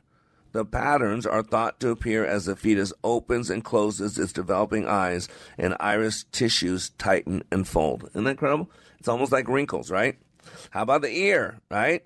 [0.52, 5.28] The patterns are thought to appear as the fetus opens and closes its developing eyes
[5.56, 8.08] and iris tissues tighten and fold.
[8.10, 8.70] Isn't that incredible?
[8.98, 10.18] It's almost like wrinkles, right?
[10.70, 12.04] How about the ear, right?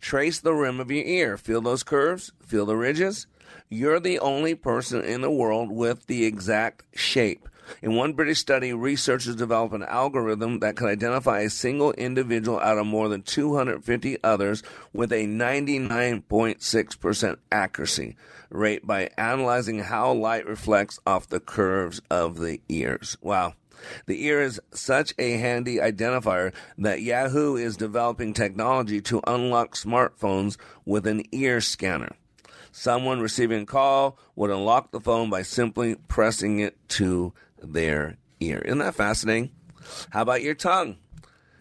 [0.00, 1.36] Trace the rim of your ear.
[1.36, 2.32] Feel those curves?
[2.40, 3.26] Feel the ridges?
[3.68, 7.46] You're the only person in the world with the exact shape.
[7.82, 12.78] In one British study, researchers developed an algorithm that could identify a single individual out
[12.78, 14.62] of more than 250 others
[14.92, 18.16] with a 99.6% accuracy
[18.50, 23.16] rate by analyzing how light reflects off the curves of the ears.
[23.20, 23.54] Wow.
[24.06, 30.56] The ear is such a handy identifier that Yahoo is developing technology to unlock smartphones
[30.84, 32.12] with an ear scanner.
[32.72, 38.58] Someone receiving a call would unlock the phone by simply pressing it to their ear.
[38.58, 39.50] Isn't that fascinating?
[40.10, 40.96] How about your tongue?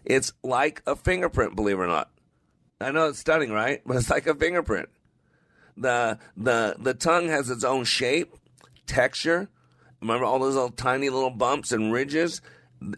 [0.04, 2.12] It's like a fingerprint, believe it or not.
[2.82, 3.82] I know it's stunning, right?
[3.86, 4.90] But it's like a fingerprint.
[5.78, 8.34] The the the tongue has its own shape,
[8.86, 9.50] texture.
[10.02, 12.42] Remember all those little tiny little bumps and ridges?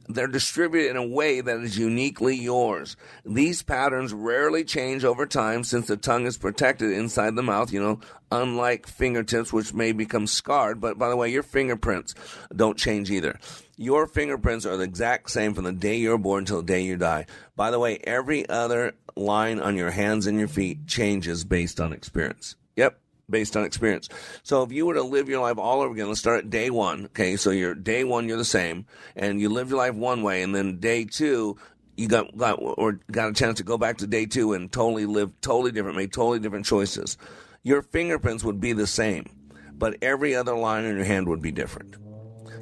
[0.10, 2.96] they're distributed in a way that is uniquely yours.
[3.26, 7.82] These patterns rarely change over time since the tongue is protected inside the mouth, you
[7.82, 8.00] know,
[8.32, 10.82] unlike fingertips, which may become scarred.
[10.82, 12.16] But by the way, your fingerprints
[12.56, 13.40] don't change either.
[13.78, 16.98] Your fingerprints are the exact same from the day you're born until the day you
[16.98, 17.28] die.
[17.56, 21.94] By the way, every other line on your hands and your feet changes based on
[21.94, 22.56] experience.
[22.76, 23.00] Yep
[23.30, 24.08] based on experience.
[24.44, 26.70] So if you were to live your life all over again, let's start at day
[26.70, 27.06] one.
[27.08, 30.44] Okay, so you're day one, you're the same, and you live your life one way,
[30.44, 31.58] and then day two,
[31.98, 35.06] you got got or got a chance to go back to day two and totally
[35.06, 37.18] live totally different, make totally different choices.
[37.64, 39.26] Your fingerprints would be the same,
[39.74, 41.96] but every other line on your hand would be different.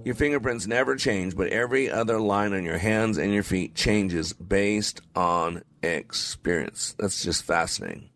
[0.04, 4.34] Your fingerprints never change, but every other line on your hands and your feet changes
[4.34, 6.96] based on experience.
[6.98, 8.10] That's just fascinating.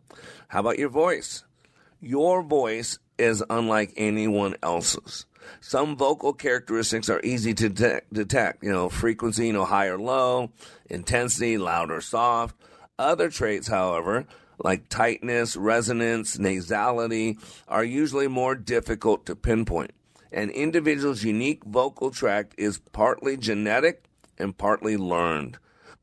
[0.47, 1.43] How about your voice?
[2.01, 5.25] Your voice is unlike anyone else's.
[5.59, 9.99] Some vocal characteristics are easy to detect, detect, you know, frequency, you know, high or
[9.99, 10.51] low,
[10.89, 12.55] intensity, loud or soft.
[12.97, 14.25] Other traits, however,
[14.63, 17.37] like tightness, resonance, nasality,
[17.67, 19.91] are usually more difficult to pinpoint.
[20.31, 24.05] An individual's unique vocal tract is partly genetic
[24.37, 25.57] and partly learned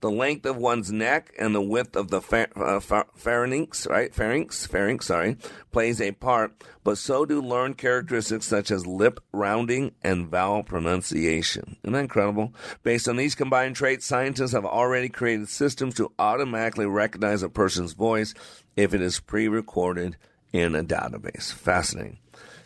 [0.07, 2.19] the length of one's neck and the width of the
[2.55, 4.15] uh, pha- pharynx, right?
[4.15, 5.37] Pharynx, pharynx, sorry,
[5.73, 11.77] plays a part, but so do learned characteristics such as lip rounding and vowel pronunciation.
[11.83, 12.55] Isn't that incredible?
[12.85, 17.93] Based on these combined traits, scientists have already created systems to automatically recognize a person's
[17.93, 18.33] voice
[18.77, 20.17] if it is pre-recorded
[20.53, 21.53] in a database.
[21.53, 22.19] Fascinating.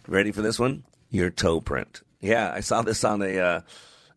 [0.07, 0.85] Ready for this one?
[1.09, 2.03] Your toe print.
[2.21, 3.61] Yeah, I saw this on a uh,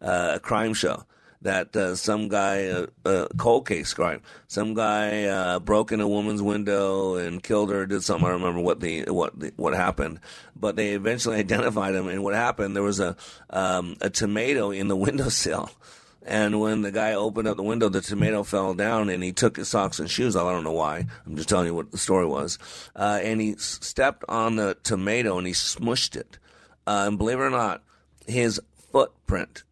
[0.02, 1.06] uh, crime show
[1.44, 6.08] that uh, some guy, uh, uh, cold case crime, some guy uh, broke in a
[6.08, 7.86] woman's window and killed her.
[7.86, 8.26] Did something.
[8.26, 10.20] I don't remember what the what the, what happened,
[10.56, 12.08] but they eventually identified him.
[12.08, 12.76] And what happened?
[12.76, 13.16] There was a
[13.50, 15.70] um, a tomato in the windowsill.
[16.26, 19.58] And when the guy opened up the window, the tomato fell down, and he took
[19.58, 20.48] his socks and shoes off.
[20.48, 21.06] I don't know why.
[21.26, 22.58] I'm just telling you what the story was.
[22.96, 26.40] Uh, and he stepped on the tomato and he smushed it.
[26.88, 27.84] Uh, and believe it or not,
[28.26, 29.64] his footprint,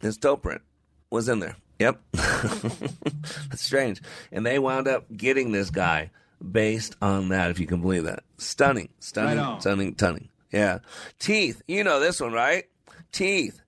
[0.00, 0.62] his toe print,
[1.10, 1.56] was in there.
[1.78, 2.00] Yep.
[2.12, 4.02] That's strange.
[4.32, 6.10] And they wound up getting this guy
[6.50, 8.24] based on that, if you can believe that.
[8.36, 10.28] Stunning, stunning, Right stunning, stunning.
[10.52, 10.78] Yeah.
[11.18, 11.62] Teeth.
[11.66, 12.64] You know this one, right?
[13.12, 13.60] Teeth.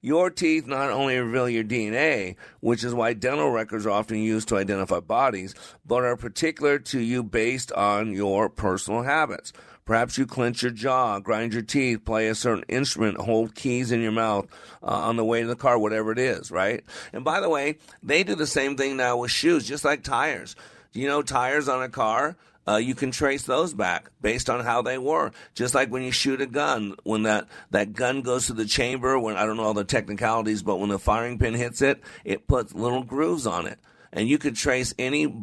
[0.00, 4.48] Your teeth not only reveal your DNA, which is why dental records are often used
[4.48, 9.52] to identify bodies, but are particular to you based on your personal habits.
[9.88, 14.02] Perhaps you clench your jaw, grind your teeth, play a certain instrument, hold keys in
[14.02, 14.46] your mouth
[14.82, 16.84] uh, on the way to the car, whatever it is, right?
[17.10, 20.56] And by the way, they do the same thing now with shoes, just like tires.
[20.92, 22.36] Do you know tires on a car?
[22.68, 25.32] Uh, you can trace those back based on how they were.
[25.54, 29.18] Just like when you shoot a gun, when that, that gun goes to the chamber,
[29.18, 32.46] when I don't know all the technicalities, but when the firing pin hits it, it
[32.46, 33.78] puts little grooves on it.
[34.12, 35.34] And you could trace any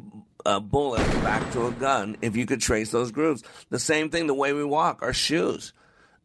[0.46, 3.44] uh, bullet back to a gun if you could trace those grooves.
[3.70, 5.74] The same thing the way we walk, our shoes.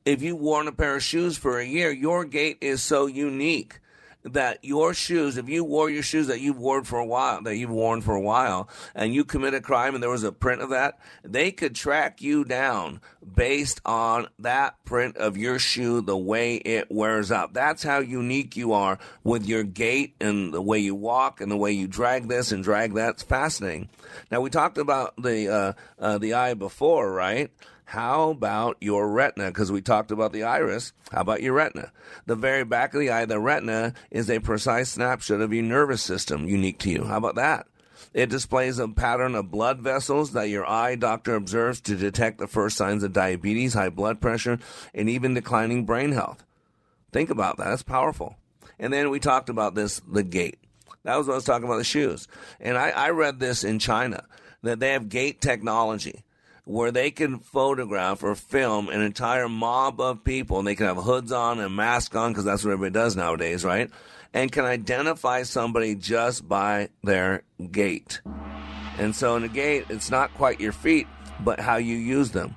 [0.05, 3.80] If you've worn a pair of shoes for a year, your gait is so unique
[4.23, 7.57] that your shoes, if you wore your shoes that you've worn for a while, that
[7.57, 10.61] you've worn for a while, and you commit a crime and there was a print
[10.61, 13.01] of that, they could track you down
[13.35, 17.55] based on that print of your shoe, the way it wears out.
[17.55, 21.57] That's how unique you are with your gait and the way you walk and the
[21.57, 23.11] way you drag this and drag that.
[23.11, 23.89] It's fascinating.
[24.31, 27.51] Now we talked about the uh, uh, the eye before, right?
[27.91, 29.49] How about your retina?
[29.49, 30.93] Because we talked about the iris.
[31.11, 31.91] How about your retina?
[32.25, 36.01] The very back of the eye, the retina, is a precise snapshot of your nervous
[36.01, 37.03] system, unique to you.
[37.03, 37.67] How about that?
[38.15, 42.47] It displays a pattern of blood vessels that your eye doctor observes to detect the
[42.47, 44.61] first signs of diabetes, high blood pressure,
[44.95, 46.45] and even declining brain health.
[47.11, 47.71] Think about that.
[47.71, 48.37] That's powerful.
[48.79, 50.61] And then we talked about this, the gait.
[51.03, 52.29] That was what I was talking about, the shoes.
[52.61, 54.27] And I, I read this in China,
[54.63, 56.23] that they have gait technology
[56.65, 60.97] where they can photograph or film an entire mob of people and they can have
[60.97, 63.91] hoods on and masks on because that's what everybody does nowadays, right?
[64.33, 68.21] And can identify somebody just by their gait.
[68.99, 71.07] And so in a gait, it's not quite your feet,
[71.41, 72.57] but how you use them.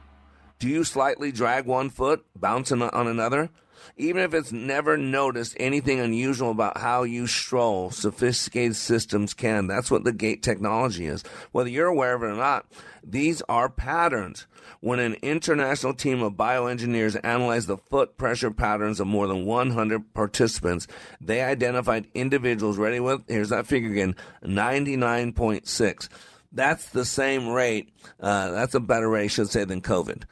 [0.60, 3.50] Do you slightly drag one foot, bouncing on another?
[3.98, 9.68] Even if it's never noticed anything unusual about how you stroll, sophisticated systems can.
[9.68, 11.24] That's what the gait technology is.
[11.52, 12.66] Whether you're aware of it or not,
[13.04, 14.48] these are patterns.
[14.80, 20.14] When an international team of bioengineers analyzed the foot pressure patterns of more than 100
[20.14, 20.88] participants,
[21.22, 26.10] they identified individuals ready with, here's that figure again, 99.6.
[26.52, 30.24] That's the same rate, uh, that's a better rate, I should say, than COVID.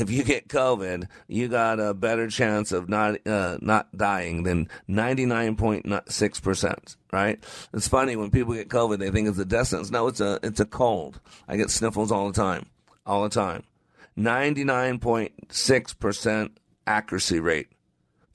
[0.00, 4.68] If you get COVID, you got a better chance of not uh, not dying than
[4.88, 6.96] 99.6 percent.
[7.12, 7.42] Right?
[7.72, 9.90] It's funny when people get COVID, they think it's a death sentence.
[9.90, 11.20] No, it's a it's a cold.
[11.48, 12.66] I get sniffles all the time,
[13.06, 13.64] all the time.
[14.18, 17.68] 99.6 percent accuracy rate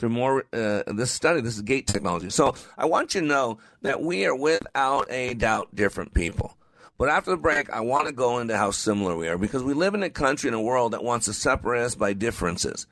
[0.02, 1.42] through more uh, this study.
[1.42, 2.32] This is gait technology.
[2.32, 6.58] So I want you to know that we are without a doubt different people.
[7.02, 9.74] But after the break, I want to go into how similar we are because we
[9.74, 12.86] live in a country and a world that wants to separate us by differences.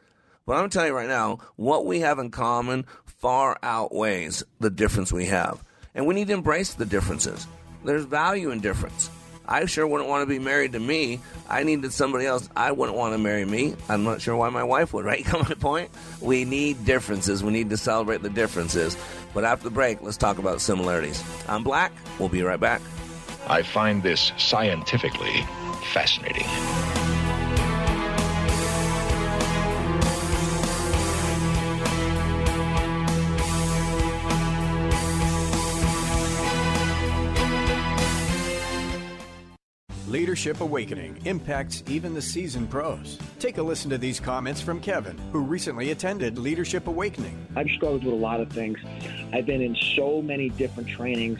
[0.48, 4.44] But I'm going to tell you right now, what we have in common far outweighs
[4.60, 5.64] the difference we have.
[5.94, 7.46] And we need to embrace the differences.
[7.86, 9.12] There's value in difference.
[9.48, 11.20] I sure wouldn't want to be married to me.
[11.48, 12.50] I needed somebody else.
[12.56, 13.76] I wouldn't want to marry me.
[13.90, 15.24] I'm not sure why my wife would, right?
[15.26, 15.92] Come my point?
[16.20, 17.44] We need differences.
[17.44, 18.98] We need to celebrate the differences.
[19.36, 21.24] But after the break, let's talk about similarities.
[21.48, 21.92] I'm Black.
[22.18, 22.82] We'll be right back.
[23.48, 25.46] I find this scientifically
[25.94, 26.48] fascinating.
[40.10, 43.20] Leadership Awakening impacts even the seasoned pros.
[43.38, 47.48] Take a listen to these comments from Kevin, who recently attended Leadership Awakening.
[47.56, 48.80] I've struggled with a lot of things.
[49.32, 51.40] I've been in so many different trainings,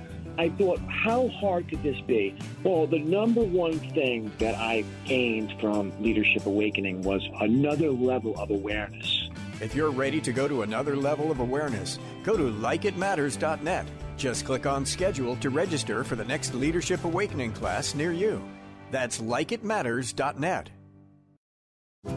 [0.41, 2.35] I thought, how hard could this be?
[2.63, 8.49] Well, the number one thing that I gained from Leadership Awakening was another level of
[8.49, 9.29] awareness.
[9.61, 13.85] If you're ready to go to another level of awareness, go to likeitmatters.net.
[14.17, 18.41] Just click on schedule to register for the next Leadership Awakening class near you.
[18.89, 20.71] That's likeitmatters.net.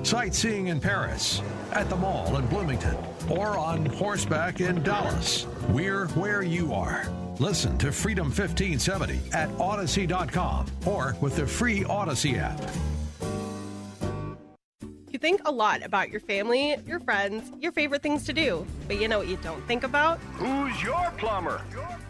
[0.03, 2.97] Sightseeing in Paris, at the mall in Bloomington,
[3.29, 5.47] or on horseback in Dallas.
[5.68, 7.07] We're where you are.
[7.41, 12.61] Listen to Freedom 1570 at Odyssey.com or with the free Odyssey app.
[15.11, 19.01] You think a lot about your family, your friends, your favorite things to do, but
[19.01, 20.20] you know what you don't think about?
[20.37, 21.61] Who's your plumber?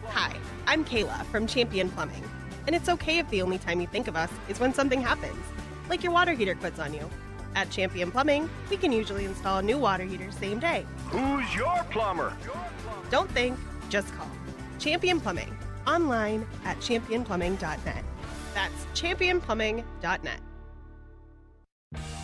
[0.09, 0.35] Hi,
[0.67, 2.23] I'm Kayla from Champion Plumbing.
[2.67, 5.43] And it's okay if the only time you think of us is when something happens,
[5.89, 7.09] like your water heater quits on you.
[7.55, 10.85] At Champion Plumbing, we can usually install a new water heater same day.
[11.07, 12.31] Who's your plumber?
[13.09, 13.57] Don't think,
[13.89, 14.29] just call.
[14.79, 15.55] Champion Plumbing,
[15.87, 18.03] online at championplumbing.net.
[18.53, 20.39] That's championplumbing.net.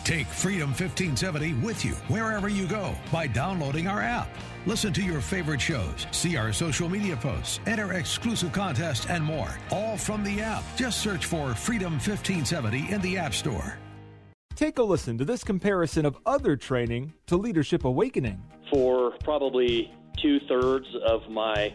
[0.04, 4.28] Take Freedom 1570 with you wherever you go by downloading our app.
[4.66, 9.50] Listen to your favorite shows, see our social media posts, enter exclusive contests, and more.
[9.70, 10.64] All from the app.
[10.76, 13.78] Just search for Freedom 1570 in the App Store.
[14.54, 18.42] Take a listen to this comparison of other training to Leadership Awakening.
[18.70, 21.74] For probably two thirds of my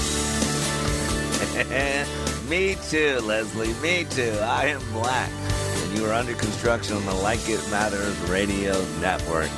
[2.49, 3.73] me too, Leslie.
[3.81, 4.35] Me too.
[4.41, 5.29] I am black.
[5.29, 9.49] And you are under construction on the Like It Matters radio network.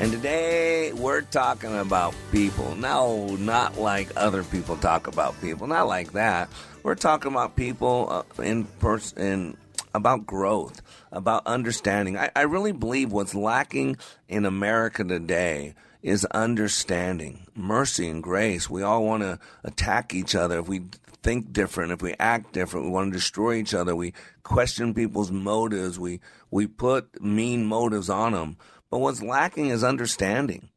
[0.00, 2.74] And today we're talking about people.
[2.74, 5.68] No, not like other people talk about people.
[5.68, 6.48] Not like that.
[6.82, 9.56] We're talking about people uh, in person,
[9.94, 10.82] about growth,
[11.12, 12.18] about understanding.
[12.18, 13.96] I, I really believe what's lacking
[14.28, 18.68] in America today is understanding, mercy, and grace.
[18.68, 20.58] We all want to attack each other.
[20.58, 20.82] If we
[21.24, 23.96] think different, if we act different, we want to destroy each other.
[23.96, 24.12] We
[24.42, 25.98] question people's motives.
[25.98, 26.20] We
[26.50, 28.58] we put mean motives on them.
[28.90, 30.68] But what's lacking is understanding.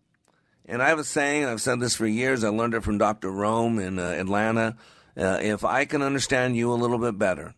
[0.66, 2.43] And I have a saying, I've said this for years.
[2.43, 3.30] I learned it from Dr.
[3.30, 4.76] Rome in uh, Atlanta.
[5.16, 7.54] Uh, if I can understand you a little bit better,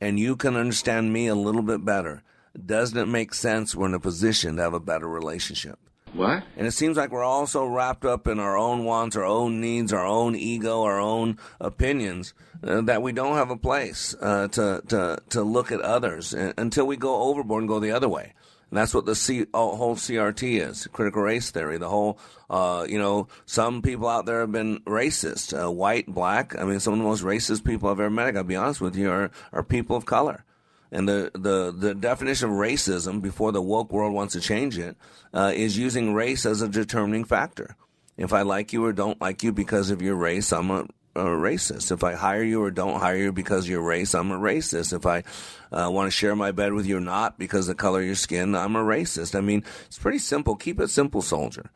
[0.00, 2.22] and you can understand me a little bit better,
[2.64, 5.78] doesn't it make sense we're in a position to have a better relationship?
[6.14, 6.42] What?
[6.56, 9.60] And it seems like we're all so wrapped up in our own wants, our own
[9.60, 14.48] needs, our own ego, our own opinions uh, that we don't have a place uh,
[14.48, 18.08] to, to, to look at others uh, until we go overboard and go the other
[18.08, 18.34] way.
[18.70, 21.78] And that's what the C, uh, whole CRT is, critical race theory.
[21.78, 22.18] The whole,
[22.50, 26.58] uh, you know, some people out there have been racist, uh, white, black.
[26.58, 28.80] I mean, some of the most racist people I've ever met, I gotta be honest
[28.80, 30.44] with you, are, are people of color.
[30.90, 34.96] And the, the, the definition of racism, before the woke world wants to change it,
[35.34, 37.76] uh, is using race as a determining factor.
[38.16, 41.24] If I like you or don't like you because of your race, I'm a, a
[41.24, 41.92] racist.
[41.92, 44.92] If I hire you or don't hire you because of your race, I'm a racist.
[44.92, 45.22] If I
[45.70, 48.06] uh, want to share my bed with you or not because of the color of
[48.06, 49.34] your skin, I'm a racist.
[49.34, 50.56] I mean, it's pretty simple.
[50.56, 51.70] Keep it simple, soldier.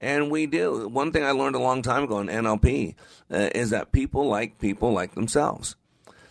[0.00, 0.88] And we do.
[0.88, 2.94] One thing I learned a long time ago in NLP
[3.30, 5.76] uh, is that people like people like themselves.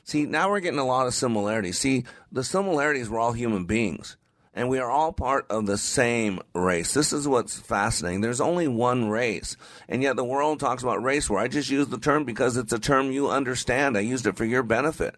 [0.04, 1.78] See, now we're getting a lot of similarities.
[1.78, 4.18] See, the similarities we're all human beings,
[4.54, 6.94] and we are all part of the same race.
[6.94, 8.22] This is what's fascinating.
[8.22, 9.56] There's only one race,
[9.88, 11.40] and yet the world talks about race war.
[11.40, 13.98] I just use the term because it's a term you understand.
[13.98, 15.16] I used it for your benefit.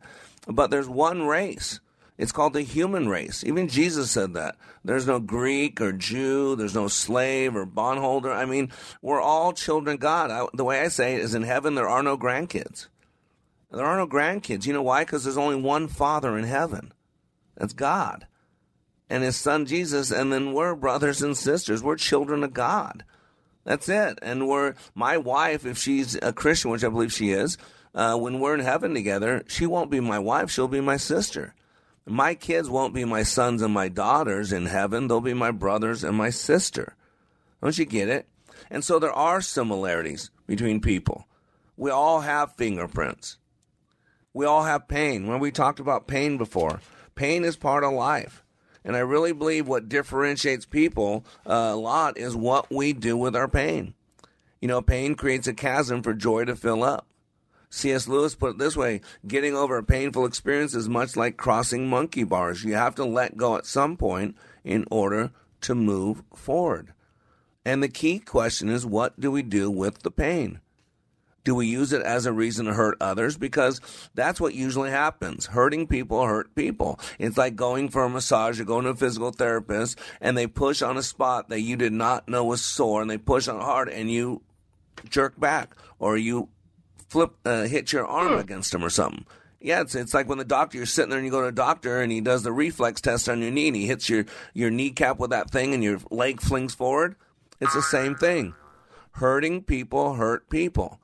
[0.47, 1.79] But there's one race.
[2.17, 3.43] It's called the human race.
[3.43, 4.55] Even Jesus said that.
[4.85, 6.55] There's no Greek or Jew.
[6.55, 8.31] There's no slave or bondholder.
[8.31, 8.71] I mean,
[9.01, 10.29] we're all children of God.
[10.29, 12.87] I, the way I say it is in heaven, there are no grandkids.
[13.73, 14.67] There are no grandkids.
[14.67, 15.03] You know why?
[15.03, 16.93] Because there's only one Father in heaven.
[17.57, 18.27] That's God.
[19.09, 20.11] And His Son Jesus.
[20.11, 21.81] And then we're brothers and sisters.
[21.81, 23.03] We're children of God.
[23.63, 24.19] That's it.
[24.21, 27.57] And we're, my wife, if she's a Christian, which I believe she is,
[27.95, 30.51] uh, when we're in heaven together, she won't be my wife.
[30.51, 31.55] She'll be my sister.
[32.05, 35.07] My kids won't be my sons and my daughters in heaven.
[35.07, 36.95] They'll be my brothers and my sister.
[37.61, 38.27] Don't you get it?
[38.69, 41.27] And so there are similarities between people.
[41.77, 43.37] We all have fingerprints.
[44.33, 45.27] We all have pain.
[45.27, 46.81] When we talked about pain before,
[47.15, 48.43] pain is part of life.
[48.83, 53.35] And I really believe what differentiates people uh, a lot is what we do with
[53.35, 53.93] our pain.
[54.59, 57.07] You know, pain creates a chasm for joy to fill up.
[57.69, 58.07] C.S.
[58.07, 62.23] Lewis put it this way getting over a painful experience is much like crossing monkey
[62.23, 62.63] bars.
[62.63, 65.31] You have to let go at some point in order
[65.61, 66.93] to move forward.
[67.65, 70.59] And the key question is what do we do with the pain?
[71.43, 73.37] Do we use it as a reason to hurt others?
[73.37, 73.81] Because
[74.15, 75.47] that's what usually happens.
[75.47, 76.99] Hurting people hurt people.
[77.19, 80.81] It's like going for a massage or going to a physical therapist and they push
[80.81, 83.89] on a spot that you did not know was sore and they push on hard
[83.89, 84.41] and you
[85.09, 86.49] jerk back or you
[87.09, 89.25] flip, uh, hit your arm against them or something.
[89.59, 91.51] Yeah, it's, it's like when the doctor, you're sitting there and you go to a
[91.51, 94.71] doctor and he does the reflex test on your knee and he hits your, your
[94.71, 97.15] kneecap with that thing and your leg flings forward.
[97.61, 98.55] It's the same thing.
[99.11, 100.99] Hurting people hurt people.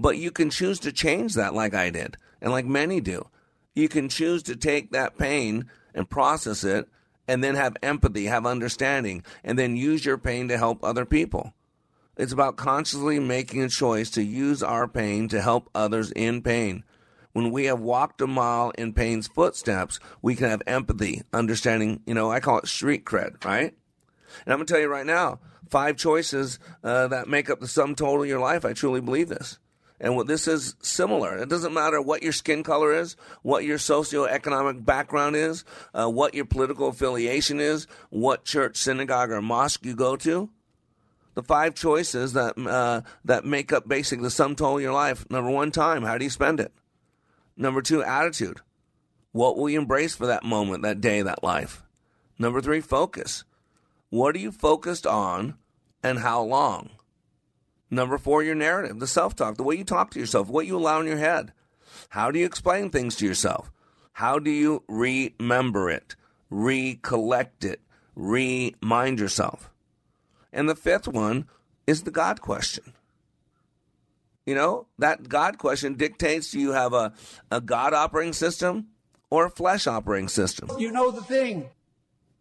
[0.00, 3.28] But you can choose to change that like I did and like many do.
[3.74, 6.88] You can choose to take that pain and process it
[7.28, 11.52] and then have empathy, have understanding, and then use your pain to help other people.
[12.16, 16.82] It's about consciously making a choice to use our pain to help others in pain.
[17.32, 22.14] When we have walked a mile in pain's footsteps, we can have empathy, understanding, you
[22.14, 23.74] know, I call it street cred, right?
[24.46, 27.68] And I'm going to tell you right now, five choices uh, that make up the
[27.68, 28.64] sum total of your life.
[28.64, 29.58] I truly believe this.
[30.00, 31.36] And what this is similar.
[31.36, 36.34] It doesn't matter what your skin color is, what your socioeconomic background is, uh, what
[36.34, 40.48] your political affiliation is, what church, synagogue, or mosque you go to.
[41.34, 45.28] The five choices that uh, that make up basically the sum total of your life.
[45.30, 46.02] Number one, time.
[46.02, 46.72] How do you spend it?
[47.56, 48.60] Number two, attitude.
[49.32, 51.82] What will you embrace for that moment, that day, that life?
[52.38, 53.44] Number three, focus.
[54.08, 55.54] What are you focused on
[56.02, 56.90] and how long?
[57.90, 60.76] Number four, your narrative, the self talk, the way you talk to yourself, what you
[60.76, 61.52] allow in your head.
[62.10, 63.70] How do you explain things to yourself?
[64.12, 66.14] How do you remember it,
[66.50, 67.80] recollect it,
[68.14, 69.70] remind yourself?
[70.52, 71.46] And the fifth one
[71.86, 72.92] is the God question.
[74.46, 77.12] You know, that God question dictates do you have a,
[77.50, 78.88] a God operating system
[79.30, 80.68] or a flesh operating system?
[80.78, 81.70] You know the thing.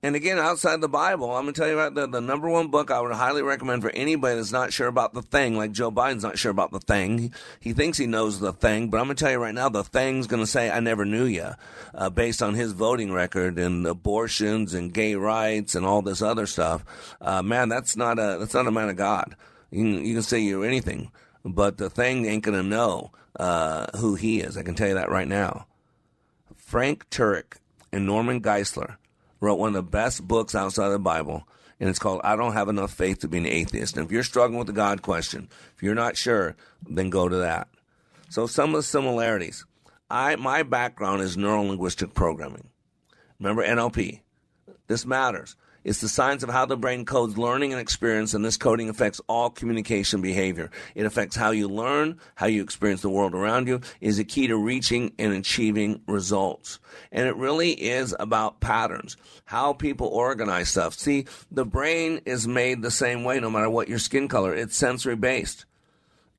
[0.02, 2.70] And again, outside the Bible, I'm going to tell you about the, the number one
[2.70, 5.92] book I would highly recommend for anybody that's not sure about the thing, like Joe
[5.92, 7.34] Biden's not sure about the thing.
[7.60, 9.84] He, thinks he knows the thing, but I'm going to tell you right now, the
[9.84, 11.50] thing's going to say, I never knew you,
[11.94, 16.46] uh, based on his voting record and abortions and gay rights and all this other
[16.46, 16.86] stuff.
[17.20, 19.36] Uh, man, that's not a, that's not a man of God.
[19.70, 21.12] You can, you can say you're anything,
[21.44, 24.56] but the thing ain't going to know, uh, who he is.
[24.56, 25.68] I can tell you that right now.
[26.56, 27.58] Frank Turek
[27.92, 28.96] and Norman Geisler
[29.40, 31.48] wrote one of the best books outside of the Bible,
[31.80, 33.98] and it's called I Don't Have Enough Faith to Be an Atheist.
[33.98, 36.56] And if you're struggling with the God question, if you're not sure,
[36.88, 37.68] then go to that.
[38.30, 39.66] So some of the similarities.
[40.10, 42.70] I my background is neuro linguistic programming.
[43.40, 44.22] Remember NLP.
[44.88, 45.56] This matters.
[45.84, 49.22] It's the science of how the brain codes learning and experience, and this coding affects
[49.28, 50.72] all communication behavior.
[50.94, 54.48] It affects how you learn, how you experience the world around you, is a key
[54.48, 56.80] to reaching and achieving results.
[57.12, 59.16] And it really is about patterns,
[59.46, 60.96] how people organize stuff.
[60.96, 64.54] See, the brain is made the same way no matter what your skin color.
[64.54, 65.66] It's sensory based.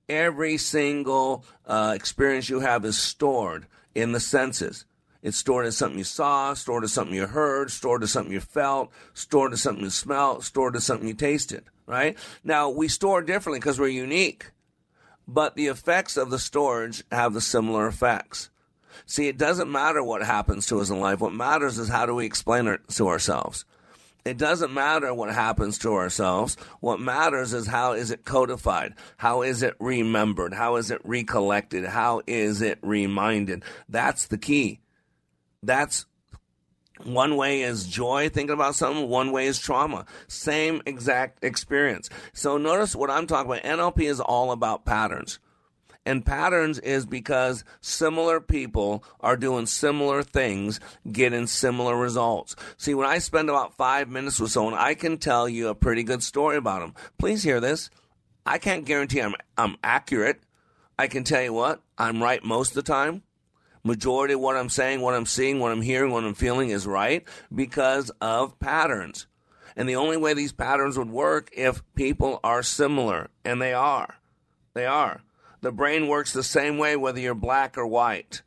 [0.09, 4.85] Every single uh, experience you have is stored in the senses.
[5.23, 8.41] It's stored as something you saw, stored as something you heard, stored as something you
[8.41, 12.17] felt, stored as something you smelled, stored as something you tasted, right?
[12.43, 14.51] Now, we store differently because we're unique,
[15.29, 18.49] but the effects of the storage have the similar effects.
[19.05, 21.21] See, it doesn't matter what happens to us in life.
[21.21, 23.65] What matters is how do we explain it to ourselves.
[24.25, 26.57] It doesn't matter what happens to ourselves.
[26.81, 28.95] What matters is how is it codified?
[29.17, 30.53] How is it remembered?
[30.53, 31.85] How is it recollected?
[31.87, 33.65] How is it reminded?
[33.89, 34.81] That's the key.
[35.63, 36.07] That's
[37.05, 39.09] one way is joy, thinking about something.
[39.09, 40.05] One way is trauma.
[40.29, 42.11] Same exact experience.
[42.33, 43.63] So notice what I'm talking about.
[43.63, 45.39] NLP is all about patterns.
[46.07, 50.81] And patterns is because similar people are doing similar things,
[51.11, 52.57] getting similar results.
[52.79, 56.03] See, when I spend about five minutes with someone, I can tell you a pretty
[56.03, 56.95] good story about them.
[57.19, 57.91] Please hear this.
[58.47, 60.41] I can't guarantee I'm, I'm accurate.
[60.99, 63.23] I can tell you what, I'm right most of the time
[63.85, 66.87] majority of what I'm saying, what I'm seeing, what I'm hearing, what I'm feeling is
[66.87, 67.25] right
[67.55, 69.27] because of patterns.
[69.77, 74.17] And the only way these patterns would work if people are similar, and they are.
[74.75, 75.23] They are.
[75.61, 78.43] The brain works the same way whether you're black or white.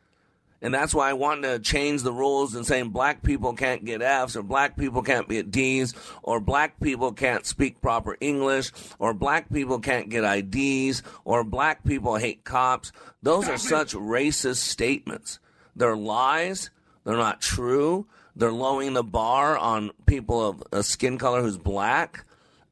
[0.63, 4.01] And that's why I want to change the rules and saying black people can't get
[4.01, 5.93] F's or black people can't get D's
[6.23, 11.83] or black people can't speak proper English or black people can't get IDs or black
[11.83, 12.93] people hate cops.
[13.21, 15.39] Those are such racist statements.
[15.75, 16.69] They're lies.
[17.03, 18.07] They're not true.
[18.33, 22.23] They're lowering the bar on people of a skin color who's black.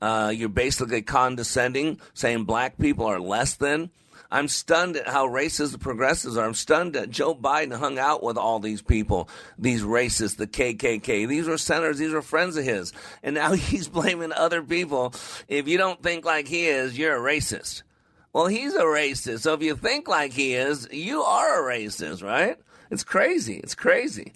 [0.02, 3.90] Uh, you're basically condescending, saying black people are less than.
[4.32, 6.46] I'm stunned at how racist the progressives are.
[6.46, 9.28] I'm stunned that Joe Biden hung out with all these people,
[9.60, 11.28] these racists, the KKK.
[11.28, 12.94] These were senators, these were friends of his.
[13.22, 15.14] And now he's blaming other people.
[15.50, 17.84] If you don't think like he is, you're a racist.
[18.32, 19.42] Well, he's a racist.
[19.42, 22.58] So if you think like he is, you are a racist, right?
[22.90, 23.58] It's crazy.
[23.58, 24.32] It's crazy.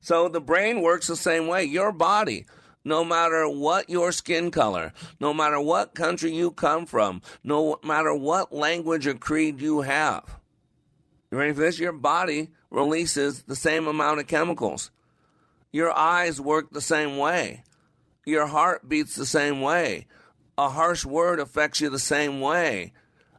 [0.00, 1.64] So the brain works the same way.
[1.64, 2.46] Your body
[2.88, 8.14] no matter what your skin color, no matter what country you come from, no matter
[8.14, 10.40] what language or creed you have.
[11.30, 11.78] You ready for this?
[11.78, 14.90] Your body releases the same amount of chemicals.
[15.70, 17.62] Your eyes work the same way.
[18.24, 20.06] Your heart beats the same way.
[20.56, 22.92] A harsh word affects you the same way.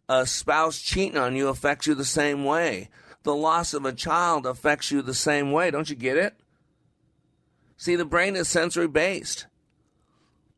[0.07, 2.89] A spouse cheating on you affects you the same way.
[3.23, 5.71] The loss of a child affects you the same way.
[5.71, 6.39] Don't you get it?
[7.79, 9.47] See, the brain is sensory based.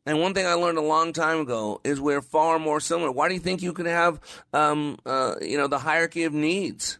[0.04, 3.12] And one thing I learned a long time ago is we're far more similar.
[3.12, 4.18] Why do you think you can have,
[4.52, 6.98] um, uh, you know, the hierarchy of needs?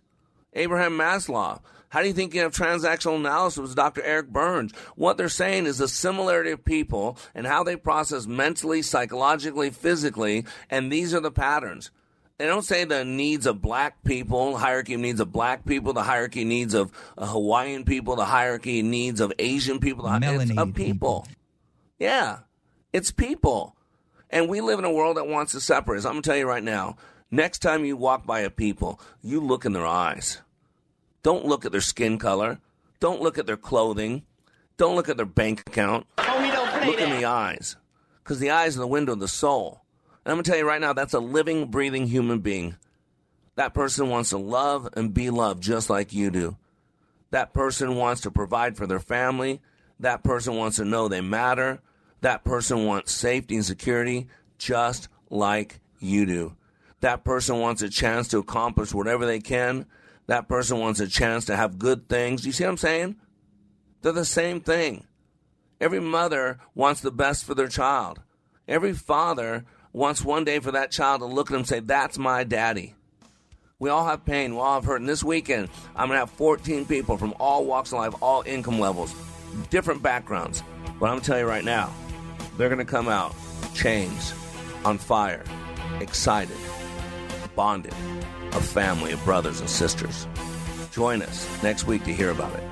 [0.55, 1.61] Abraham Maslow.
[1.89, 4.01] How do you think you have transactional analysis with Dr.
[4.05, 4.73] Eric Burns?
[4.95, 10.45] What they're saying is the similarity of people and how they process mentally, psychologically, physically,
[10.71, 11.91] and these are the patterns.
[12.43, 16.03] They don't say the needs of black people, hierarchy of needs of black people, the
[16.03, 20.75] hierarchy needs of uh, Hawaiian people, the hierarchy needs of Asian people, the it's of
[20.75, 21.25] people.
[22.01, 22.39] Yeah,
[22.93, 23.77] it's people.
[24.29, 26.05] And we live in a world that wants to separate us.
[26.05, 26.97] I'm going to tell you right now
[27.31, 30.43] next time you walk by a people, you look in their eyes.
[31.23, 32.59] Don't look at their skin color.
[32.99, 34.25] Don't look at their clothing.
[34.79, 36.09] Don't look at their bank account.
[36.19, 37.77] look in the eyes.
[38.25, 39.82] Because the eyes are the window of the soul.
[40.25, 42.77] And I'm going to tell you right now, that's a living, breathing human being.
[43.57, 46.57] That person wants to love and be loved just like you do.
[47.31, 49.61] That person wants to provide for their family.
[50.01, 51.81] That person wants to know they matter.
[52.21, 56.57] That person wants safety and security just like you do.
[57.01, 59.87] That person wants a chance to accomplish whatever they can.
[60.27, 62.47] That person wants a chance to have good things.
[62.47, 63.17] You see what I'm saying?
[64.03, 65.05] They're the same thing.
[65.81, 68.21] Every mother wants the best for their child.
[68.69, 72.19] Every father wants one day for that child to look at him and say, That's
[72.19, 72.95] my daddy.
[73.79, 75.01] We all have pain, we all have hurt.
[75.01, 78.43] And this weekend, I'm going to have 14 people from all walks of life, all
[78.47, 79.13] income levels,
[79.71, 80.63] different backgrounds.
[81.01, 81.93] But I'm to tell you right now,
[82.57, 83.35] they're going to come out
[83.75, 84.35] changed,
[84.85, 85.43] on fire,
[86.01, 86.57] excited,
[87.57, 87.95] bonded,
[88.53, 90.29] a family of brothers and sisters.
[90.93, 92.72] Join us next week to hear about it.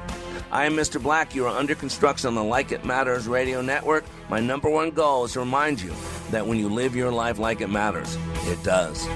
[0.52, 1.00] I am Mr.
[1.00, 1.32] Black.
[1.36, 4.04] You are under construction on the Like It Matters radio network.
[4.28, 5.94] My number one goal is to remind you
[6.32, 9.06] that when you live your life like it matters, it does.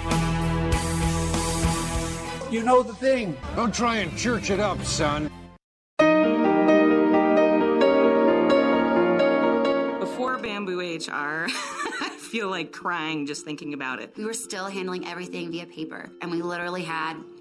[2.53, 3.37] You know the thing.
[3.57, 5.29] Don't try and church it up, son.
[9.99, 14.17] Before Bamboo HR, I feel like crying just thinking about it.
[14.17, 17.17] We were still handling everything via paper, and we literally had